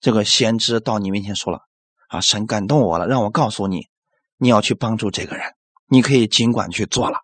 [0.00, 1.60] 这个先知到你面前说了
[2.08, 3.88] ：“啊，神感动我了，让我告诉你，
[4.36, 5.54] 你要去帮助这个人。”
[5.86, 7.18] 你可以尽管去做了，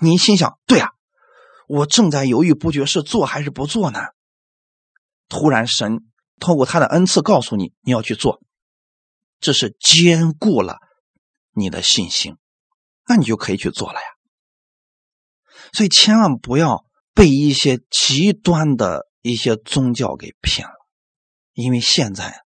[0.00, 0.90] 你心想：对啊，
[1.66, 3.98] 我正在犹豫不决，是做还是不做呢？
[5.28, 5.98] 突然，神
[6.38, 8.40] 透过他的恩赐告诉你，你要去做，
[9.40, 10.78] 这是坚固了
[11.52, 12.36] 你的信心，
[13.06, 14.06] 那你就可以去做了呀。
[15.72, 16.84] 所以，千万不要
[17.14, 20.74] 被一些极端的一些宗教给骗了，
[21.54, 22.42] 因为现在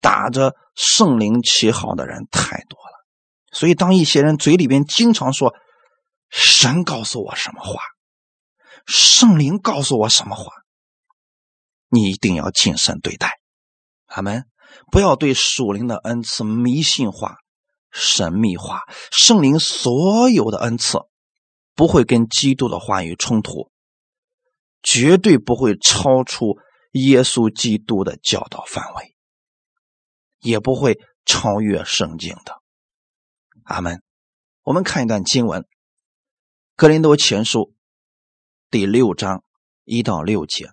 [0.00, 3.06] 打着圣灵旗号的人太多了。
[3.52, 5.54] 所以，当一些人嘴里边经常说
[6.30, 7.80] “神告诉我什么话，
[8.86, 10.50] 圣灵告诉我什么话”，
[11.94, 13.38] 你一定要谨慎对待。
[14.06, 14.46] 阿门！
[14.90, 17.36] 不要对属灵的恩赐迷信化、
[17.90, 18.80] 神秘化。
[19.10, 20.98] 圣灵所有的恩赐
[21.74, 23.70] 不会跟基督的话语冲突，
[24.82, 26.56] 绝对不会超出
[26.92, 29.14] 耶稣基督的教导范围，
[30.40, 32.62] 也不会超越圣经的。
[33.64, 34.02] 阿门。
[34.62, 35.62] 我们看一段经文，
[36.76, 37.58] 《格林多前书》
[38.70, 39.44] 第六章
[39.84, 40.70] 一到六节，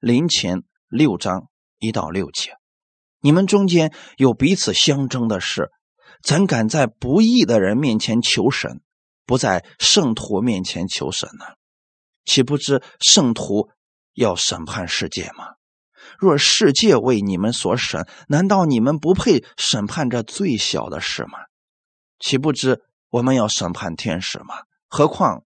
[0.00, 1.48] 临前六章
[1.78, 2.56] 一到六节。
[3.20, 5.70] 你们中间有彼此相争的事，
[6.22, 8.80] 怎敢在不义的人面前求神，
[9.26, 11.44] 不在圣徒面前求神呢？
[12.24, 13.68] 岂不知圣徒
[14.14, 15.48] 要审判世界吗？
[16.18, 21.38] 若世界为你们所审，难道你们不配审判这最小的事吗？
[22.18, 24.62] 岂不知我们要审判天使吗？
[24.88, 25.44] 何况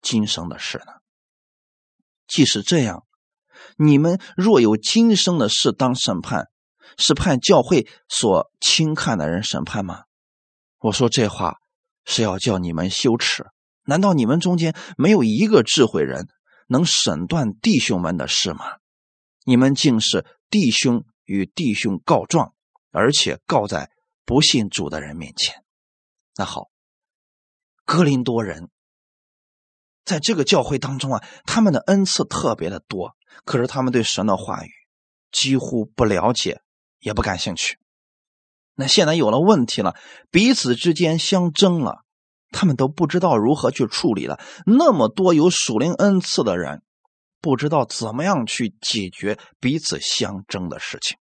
[0.00, 0.92] 今生的事呢？
[2.26, 3.04] 即使这样，
[3.76, 6.48] 你们若有今生的事当审判，
[6.98, 10.04] 是判教会所轻看的人审判吗？
[10.78, 11.56] 我说这话
[12.04, 13.46] 是要叫你们羞耻。
[13.84, 16.28] 难道你们中间没有一个智慧人
[16.68, 18.64] 能审断弟兄们的事吗？
[19.44, 22.54] 你们竟是弟兄与弟兄告状，
[22.90, 23.90] 而且告在
[24.24, 25.64] 不信主的人面前。
[26.36, 26.68] 那好，
[27.84, 28.70] 格林多人
[30.04, 34.70] 在这个教会当中啊，他们的恩赐特别的多，可是他们对神的话语
[35.30, 36.60] 几乎不了解，
[37.00, 37.78] 也不感兴趣。
[38.74, 39.94] 那现在有了问题了，
[40.30, 42.04] 彼此之间相争了，
[42.50, 44.40] 他们都不知道如何去处理了。
[44.66, 46.82] 那么多有属灵恩赐的人，
[47.40, 51.18] 不知道怎么样去解决彼此相争的事情。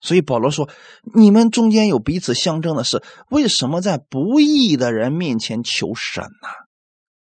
[0.00, 0.68] 所以保罗说
[1.16, 6.48] ：“你们中间有彼此相争的事，为什么在不义的人面前求神呢？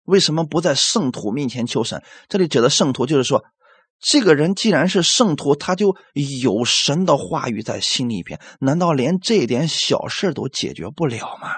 [0.05, 2.01] 为什么不在圣徒面前求神？
[2.27, 3.43] 这里指的圣徒，就是说
[4.01, 5.95] 这个人既然是圣徒，他就
[6.41, 11.49] 有神的话语在心里边，难道连这点小事都解决不了吗？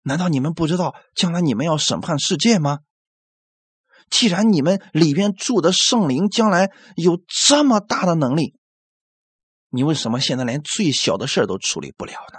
[0.00, 2.78] 难道你们不知道将来你们要审判世界吗？
[4.10, 8.54] 既然你们里边住的圣灵将来有这么大的能力，
[9.68, 12.38] 你为什么现在连最小的事都处理不了呢？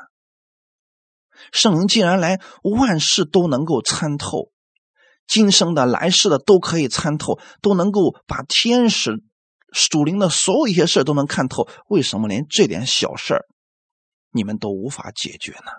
[1.52, 4.52] 圣灵既然来，万事都能够参透，
[5.28, 9.23] 今生的、来世的都可以参透，都能够把天使、
[9.71, 13.45] 属灵的所有一些事都能看透，为什么连这点小事
[14.32, 15.71] 你们都无法解决呢？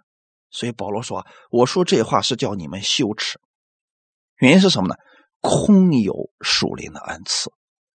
[0.51, 3.39] 所以保罗说：“我说这话是叫你们羞耻。”
[4.41, 4.95] 原因是什么呢？
[5.41, 7.51] 空有属灵的恩赐，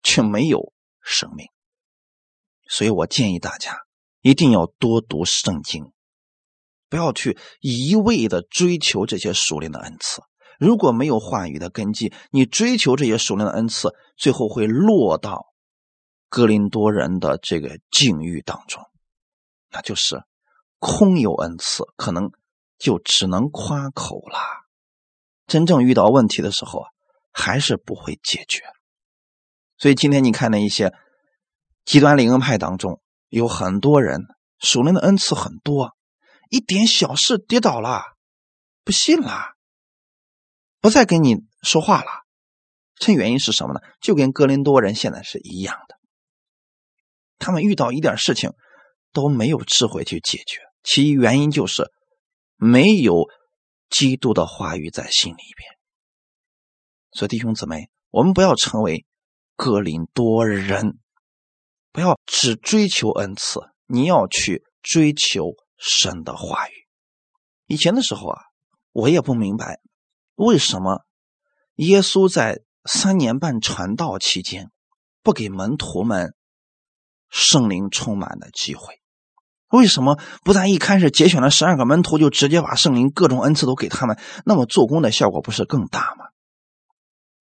[0.02, 1.48] 却没有生命。
[2.68, 3.78] 所以我建议大家
[4.22, 5.92] 一定要多读圣经，
[6.90, 10.22] 不要去一味的追求这些属灵的恩赐。
[10.60, 15.54] 如果没有话语的根基，你追求这些属灵的恩赐，最后会落到
[16.30, 18.84] 格林多人的这个境遇当中，
[19.72, 20.24] 那就是
[20.80, 22.32] 空有恩赐，可能
[22.78, 24.40] 就只能夸口了。
[25.46, 26.90] 真正遇到问题的时候啊。
[27.40, 28.64] 还是不会解决，
[29.78, 30.92] 所以今天你看那一些
[31.86, 33.00] 极端灵恩派当中，
[33.30, 34.26] 有很多人
[34.58, 35.96] 属灵的恩赐很多，
[36.50, 38.02] 一点小事跌倒了，
[38.84, 39.54] 不信了，
[40.80, 42.10] 不再跟你说话了。
[42.96, 43.80] 这原因是什么呢？
[44.02, 45.98] 就跟哥林多人现在是一样的，
[47.38, 48.54] 他们遇到一点事情
[49.14, 51.92] 都没有智慧去解决，其原因就是
[52.56, 53.28] 没有
[53.90, 55.70] 基督的话语在心里边。
[57.12, 59.06] 所以弟兄姊妹，我们不要成为
[59.56, 60.98] 格林多人，
[61.92, 66.74] 不要只追求恩赐，你要去追求神的话语。
[67.68, 68.42] 以前的时候啊，
[68.92, 69.80] 我也不明白
[70.38, 71.02] 为什么
[71.78, 74.70] 耶稣在三年半传道期间
[75.24, 76.36] 不给门徒们
[77.28, 79.02] 圣灵充满的机会，
[79.70, 84.20] 为什么不在一开始节选了十二个门徒就直接把圣灵各种恩赐都给他们？
[84.46, 86.26] 那么做工的效果不是更大吗？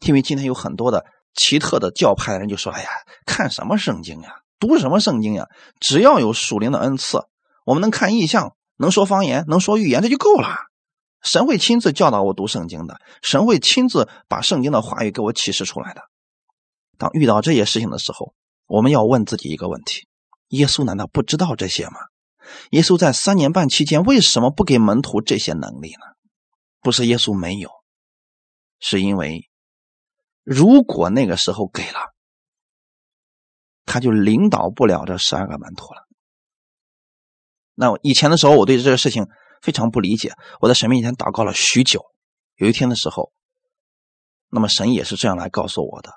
[0.01, 2.89] 因为今天有很多的奇特的教派的人就说：“哎呀，
[3.27, 5.49] 看什么圣经呀，读什么圣经呀？
[5.81, 7.21] 只要有属灵的恩赐，
[7.67, 10.57] 我们能看异象，能说方言，能说预言，这就够了。
[11.27, 16.03] 神会亲自教导我读圣经的，神会亲自把圣经的话语给我启示出来的。
[16.97, 18.33] 当遇到这些事情的时候，
[18.67, 20.07] 我们要问自己一个问题：
[20.49, 21.99] 耶稣难道不知道这些吗？
[22.71, 26.07] 耶稣在三年半期间为什么不给门徒这些能力呢？
[26.81, 27.71] 不是耶稣没有，
[28.79, 29.51] 是因为。”
[30.45, 31.99] 如果那个时候给了，
[33.85, 36.07] 他就领导不了这十二个门徒了。
[37.75, 39.27] 那以前的时候，我对这个事情
[39.63, 42.05] 非常不理解，我在神面前祷告了许久。
[42.57, 43.33] 有一天的时候，
[44.51, 46.11] 那么神也是这样来告诉我的，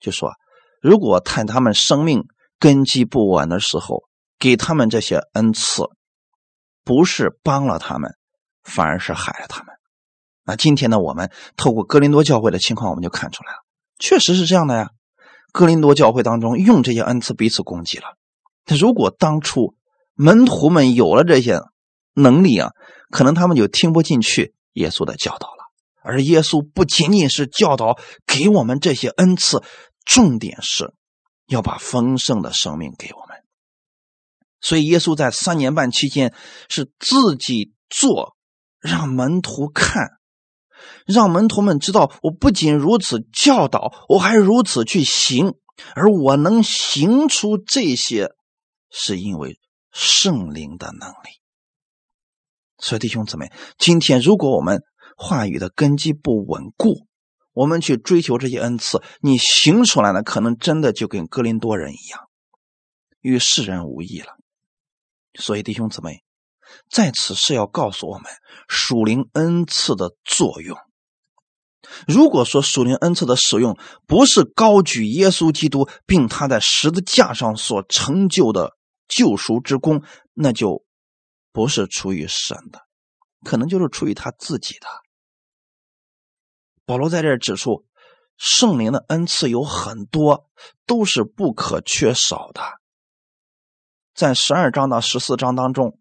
[0.00, 0.32] 就说：
[0.80, 2.24] 如果看他们生命
[2.58, 4.04] 根基不稳的时候，
[4.38, 5.84] 给他们这些恩赐，
[6.82, 8.14] 不是帮了他们，
[8.62, 9.74] 反而是害了他们。
[10.44, 13.58] 那今天呢，我们透过哥林多教会的情况，我们就看出来了。
[13.98, 14.90] 确实是这样的呀，
[15.52, 18.16] 哥林多教会当中用这些恩赐彼此攻击了。
[18.66, 19.74] 如果当初
[20.14, 21.60] 门徒们有了这些
[22.14, 22.70] 能力啊，
[23.10, 25.64] 可能他们就听不进去耶稣的教导了。
[26.02, 29.62] 而耶稣不仅仅是教导给我们这些恩赐，
[30.04, 30.94] 重点是
[31.46, 33.38] 要把丰盛的生命给我们。
[34.60, 36.34] 所以耶稣在三年半期间
[36.68, 38.36] 是自己做，
[38.80, 40.10] 让门徒看。
[41.06, 45.54] 让门徒们知道，我不仅如此教导，我还如此去行，
[45.94, 48.30] 而我能行出这些，
[48.90, 49.58] 是因为
[49.92, 51.43] 圣灵的能力。
[52.84, 54.82] 所以弟兄姊妹，今天如果我们
[55.16, 57.06] 话语的根基不稳固，
[57.52, 62.20] 我们去追求这些恩赐，你行出来的可能真的就跟哥林多人一样，
[63.20, 64.34] 与世人无异了。
[65.38, 66.22] 所以弟兄姊妹。
[66.90, 68.24] 在此是要告诉我们
[68.68, 70.76] 属灵恩赐的作用。
[72.08, 73.78] 如果说属灵恩赐的使用
[74.08, 78.72] 不是高举耶稣基督，并他在十字架上所成就的
[79.06, 80.83] 救赎之功，那就
[81.54, 82.82] 不是出于神的，
[83.44, 84.86] 可能就是出于他自己的。
[86.84, 87.86] 保罗在这指出，
[88.36, 90.50] 圣灵的恩赐有很多，
[90.84, 92.60] 都是不可缺少的。
[94.12, 95.98] 在十二章到十四章当中。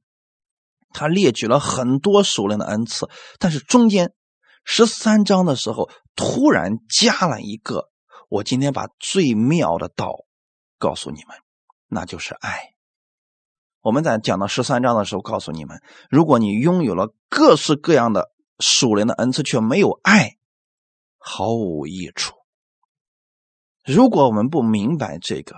[0.95, 4.14] 他列举了很多属灵的恩赐，但是中间
[4.64, 7.89] 十三章的时候突然加了一个。
[8.30, 10.14] 我今天把最妙的道
[10.78, 11.36] 告诉你们，
[11.88, 12.72] 那就是爱。
[13.84, 20.38] 我们在讲到十三章的时候，告诉你们，如果你拥有了各式各样的属灵的恩赐，却没有爱，
[21.17, 22.34] 毫无益处。
[23.84, 25.57] 如果我们不明白这个，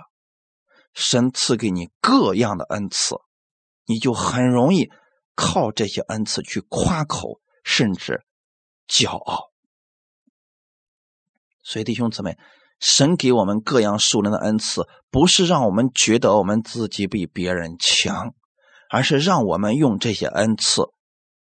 [0.92, 3.14] 神赐给你各样的恩赐，
[3.84, 4.90] 你就很容易
[5.36, 8.24] 靠这些恩赐去夸口，甚至
[8.88, 9.52] 骄傲。
[11.62, 12.36] 所以，弟兄姊妹，
[12.78, 18.34] 神给我们各样属灵的恩赐，不是让我们觉得我们自己比别人强，
[18.90, 20.82] 而是让我们用这些恩赐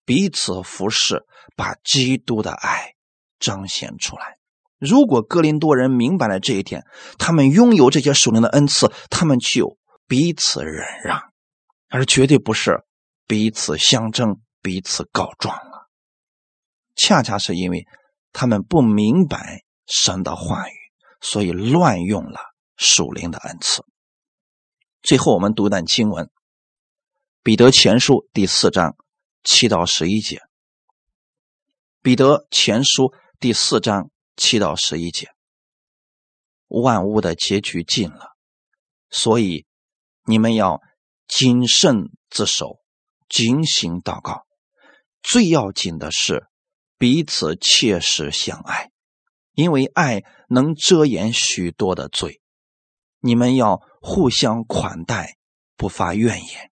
[0.05, 1.23] 彼此服侍，
[1.55, 2.93] 把基督的爱
[3.39, 4.37] 彰显出来。
[4.79, 6.85] 如果哥林多人明白了这一点，
[7.17, 9.77] 他们拥有这些属灵的恩赐，他们就
[10.07, 11.21] 彼此忍让，
[11.89, 12.83] 而绝对不是
[13.27, 15.89] 彼此相争、彼此告状了。
[16.95, 17.85] 恰恰是因为
[18.31, 20.73] 他们不明白神的话语，
[21.21, 22.39] 所以乱用了
[22.77, 23.83] 属灵的恩赐。
[25.01, 26.25] 最后，我们读一段经文：
[27.43, 28.95] 《彼得前书》第四章
[29.43, 30.37] 七到十一节，
[32.01, 33.03] 《彼得前书》
[33.39, 34.09] 第四章。
[34.41, 35.27] 七到十一节，
[36.69, 38.37] 万物的结局近了，
[39.09, 39.65] 所以
[40.23, 40.81] 你们要
[41.27, 42.79] 谨慎自守，
[43.27, 44.45] 警醒祷告。
[45.21, 46.47] 最要紧的是
[46.97, 48.91] 彼此切实相爱，
[49.59, 52.39] 因为爱能遮掩许多的罪。
[53.19, 55.35] 你们要互相款待，
[55.75, 56.71] 不发怨言。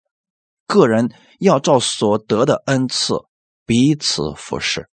[0.66, 3.16] 个人要照所得的恩赐
[3.66, 4.90] 彼此服侍，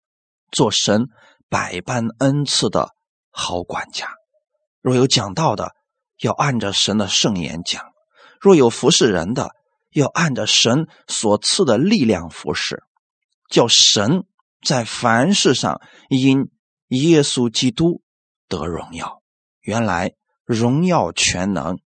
[0.50, 1.06] 做神。
[1.50, 2.96] 百般恩赐的
[3.30, 4.08] 好管家，
[4.80, 5.70] 若有讲道的，
[6.18, 7.80] 要按着神的圣言讲；
[8.40, 9.50] 若有服侍人的，
[9.92, 12.82] 要按着神所赐的力量服侍，
[13.48, 14.24] 叫神
[14.62, 16.50] 在凡事上因
[16.94, 18.02] 耶稣基督
[18.48, 19.22] 得荣耀。
[19.60, 20.14] 原来
[20.44, 21.78] 荣耀全能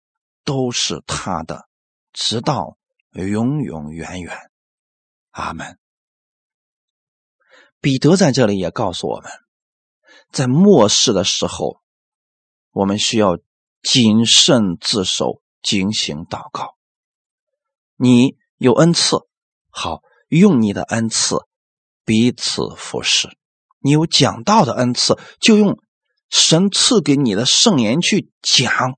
[0.44, 1.68] 都是他的，
[2.14, 2.78] 直到
[3.12, 4.52] 永永远远。
[5.32, 5.78] 阿门。
[7.80, 9.32] 彼得在这里也告诉我们。
[10.32, 11.82] 在末世的时候，
[12.72, 13.38] 我们需要
[13.84, 16.76] 谨慎自守，警醒祷告。
[17.96, 19.28] 你有恩赐，
[19.70, 21.38] 好用你的恩赐
[22.04, 23.30] 彼此服侍；
[23.88, 25.80] 你有讲道的恩赐，就用
[26.30, 28.98] 神赐给你的圣言去讲。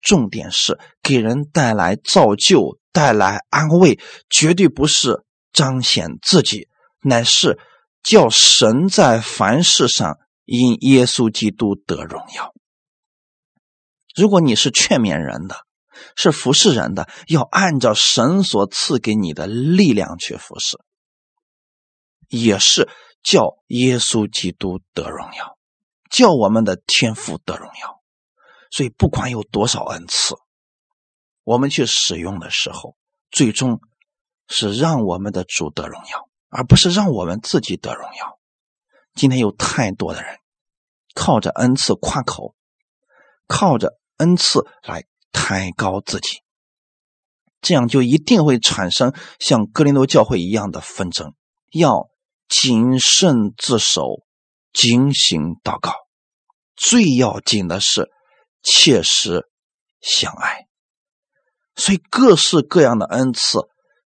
[0.00, 5.22] 重点是给人带来造就，带来安慰，绝对不是
[5.52, 6.68] 彰显自己，
[7.02, 7.58] 乃是。
[8.04, 12.52] 叫神在凡事上因耶稣基督得荣耀。
[14.16, 15.54] 如果你是劝勉人的，
[16.16, 20.80] 是服侍人的，要按照神所赐给你的力量去服侍，
[22.28, 22.88] 也是
[23.22, 25.58] 叫耶稣基督得荣耀，
[26.10, 28.02] 叫我们的天父得荣耀。
[28.70, 30.34] 所以，不管有多少恩赐，
[31.44, 32.96] 我们去使用的时候，
[33.30, 33.80] 最终
[34.48, 36.28] 是让我们的主得荣耀。
[36.54, 38.38] 而不是让我们自己得荣耀。
[39.14, 40.36] 今天有太多的人
[41.14, 42.54] 靠着恩赐夸口，
[43.46, 46.42] 靠着恩赐来抬高自己，
[47.62, 51.32] 这样就一定会产生像哥林多教会一样的纷争。
[51.70, 52.10] 要
[52.48, 54.24] 谨慎自守，
[54.72, 55.94] 警醒祷告。
[56.76, 58.10] 最要紧的是
[58.62, 59.48] 切实
[60.00, 60.66] 相爱。
[61.76, 63.60] 所以各式各样的恩赐，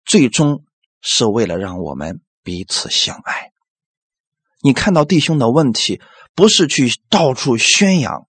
[0.04, 0.64] 最终
[1.00, 2.20] 是为了让我们。
[2.44, 3.52] 彼此相爱。
[4.64, 6.02] 你看到弟兄的问题，
[6.34, 8.26] 不是去到处宣扬，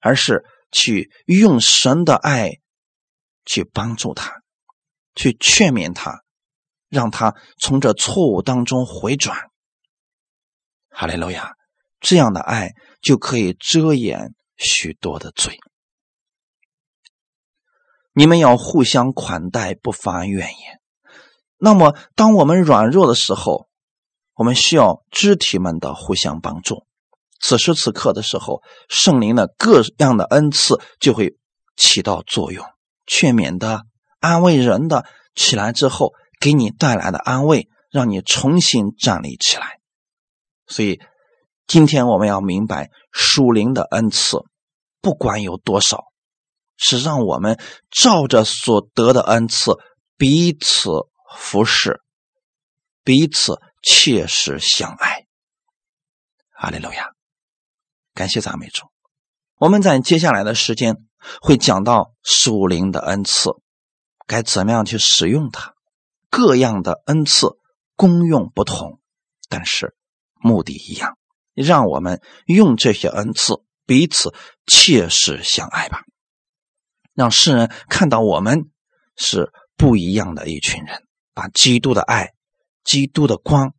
[0.00, 2.60] 而是去用神的爱
[3.44, 4.42] 去帮助他，
[5.16, 6.22] 去劝勉他，
[6.90, 9.38] 让他从这错误当中回转。
[10.90, 11.52] 哈利路亚！
[12.00, 12.72] 这样的爱
[13.02, 15.58] 就可以遮掩许多的罪。
[18.12, 20.80] 你们要互相款待，不发怨言。
[21.58, 23.68] 那么，当我们软弱的时候，
[24.34, 26.86] 我们需要肢体们的互相帮助。
[27.38, 31.36] 此时此刻的时候，圣灵的各样的恩赐就会
[31.76, 32.66] 起到作用，
[33.06, 33.82] 劝勉的、
[34.20, 39.78] 安慰人的起来之后，给你带来的安慰，让你重新站立起来。
[40.66, 41.00] 所以，
[41.68, 44.38] 今天我们要明白，属灵的恩赐，
[45.00, 46.06] 不管有多少，
[46.76, 47.60] 是让我们
[47.90, 49.74] 照着所得的恩赐
[50.16, 50.90] 彼此。
[51.38, 52.00] 服侍，
[53.04, 55.26] 彼此切实相爱。
[56.56, 57.10] 阿利路亚，
[58.14, 58.88] 感谢赞美主。
[59.54, 60.96] 我们在接下来的时间
[61.40, 63.50] 会讲到属灵的恩赐，
[64.26, 65.72] 该怎么样去使用它？
[66.30, 67.58] 各样的恩赐
[67.96, 69.00] 功用不同，
[69.48, 69.94] 但是
[70.40, 71.18] 目的一样，
[71.54, 74.32] 让我们用这些恩赐彼此
[74.66, 76.04] 切实相爱吧，
[77.12, 78.70] 让世人看到我们
[79.16, 81.04] 是不一样的一群人。
[81.32, 82.34] 把基督的爱、
[82.84, 83.72] 基督的光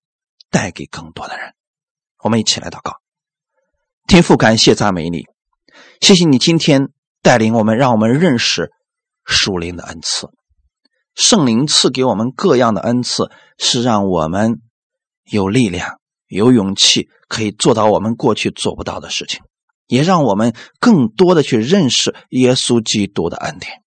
[0.50, 1.54] 带给更多的人。
[2.24, 3.02] 我们一起来祷告，
[4.08, 5.28] 天父，感谢赞美你，
[6.00, 6.90] 谢谢你今天
[7.22, 8.72] 带领我们，让我们认识
[9.26, 10.30] 属灵的恩赐。
[11.16, 14.62] 圣灵赐给我们各样的恩赐，是让我们
[15.24, 19.42] 有力量、有勇气，可以做到我们过去做不到的事情，
[19.88, 23.84] 也让我们更多的去认识耶稣基督的恩典，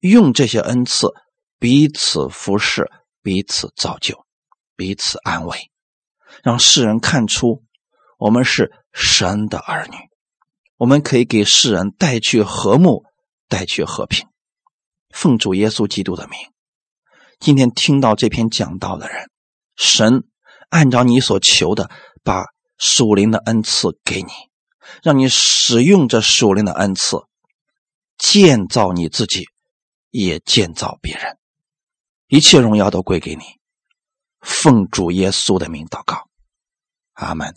[0.00, 1.08] 用这些恩赐
[1.58, 2.90] 彼此服侍、
[3.22, 4.24] 彼此造就、
[4.76, 5.70] 彼此安慰，
[6.42, 7.64] 让世人看出
[8.18, 9.96] 我们是神的儿女，
[10.76, 13.04] 我们可以给世人带去和睦、
[13.48, 14.26] 带去和平。
[15.10, 16.38] 奉主耶稣基督的名，
[17.38, 19.30] 今天听到这篇讲道的人，
[19.76, 20.24] 神
[20.68, 21.90] 按照你所求的，
[22.22, 22.46] 把
[22.78, 24.30] 属灵的恩赐给你，
[25.02, 27.18] 让你使用这属灵的恩赐，
[28.16, 29.46] 建造你自己，
[30.10, 31.38] 也建造别人，
[32.28, 33.42] 一切荣耀都归给你。
[34.40, 36.28] 奉主耶稣的名祷告，
[37.12, 37.54] 阿门。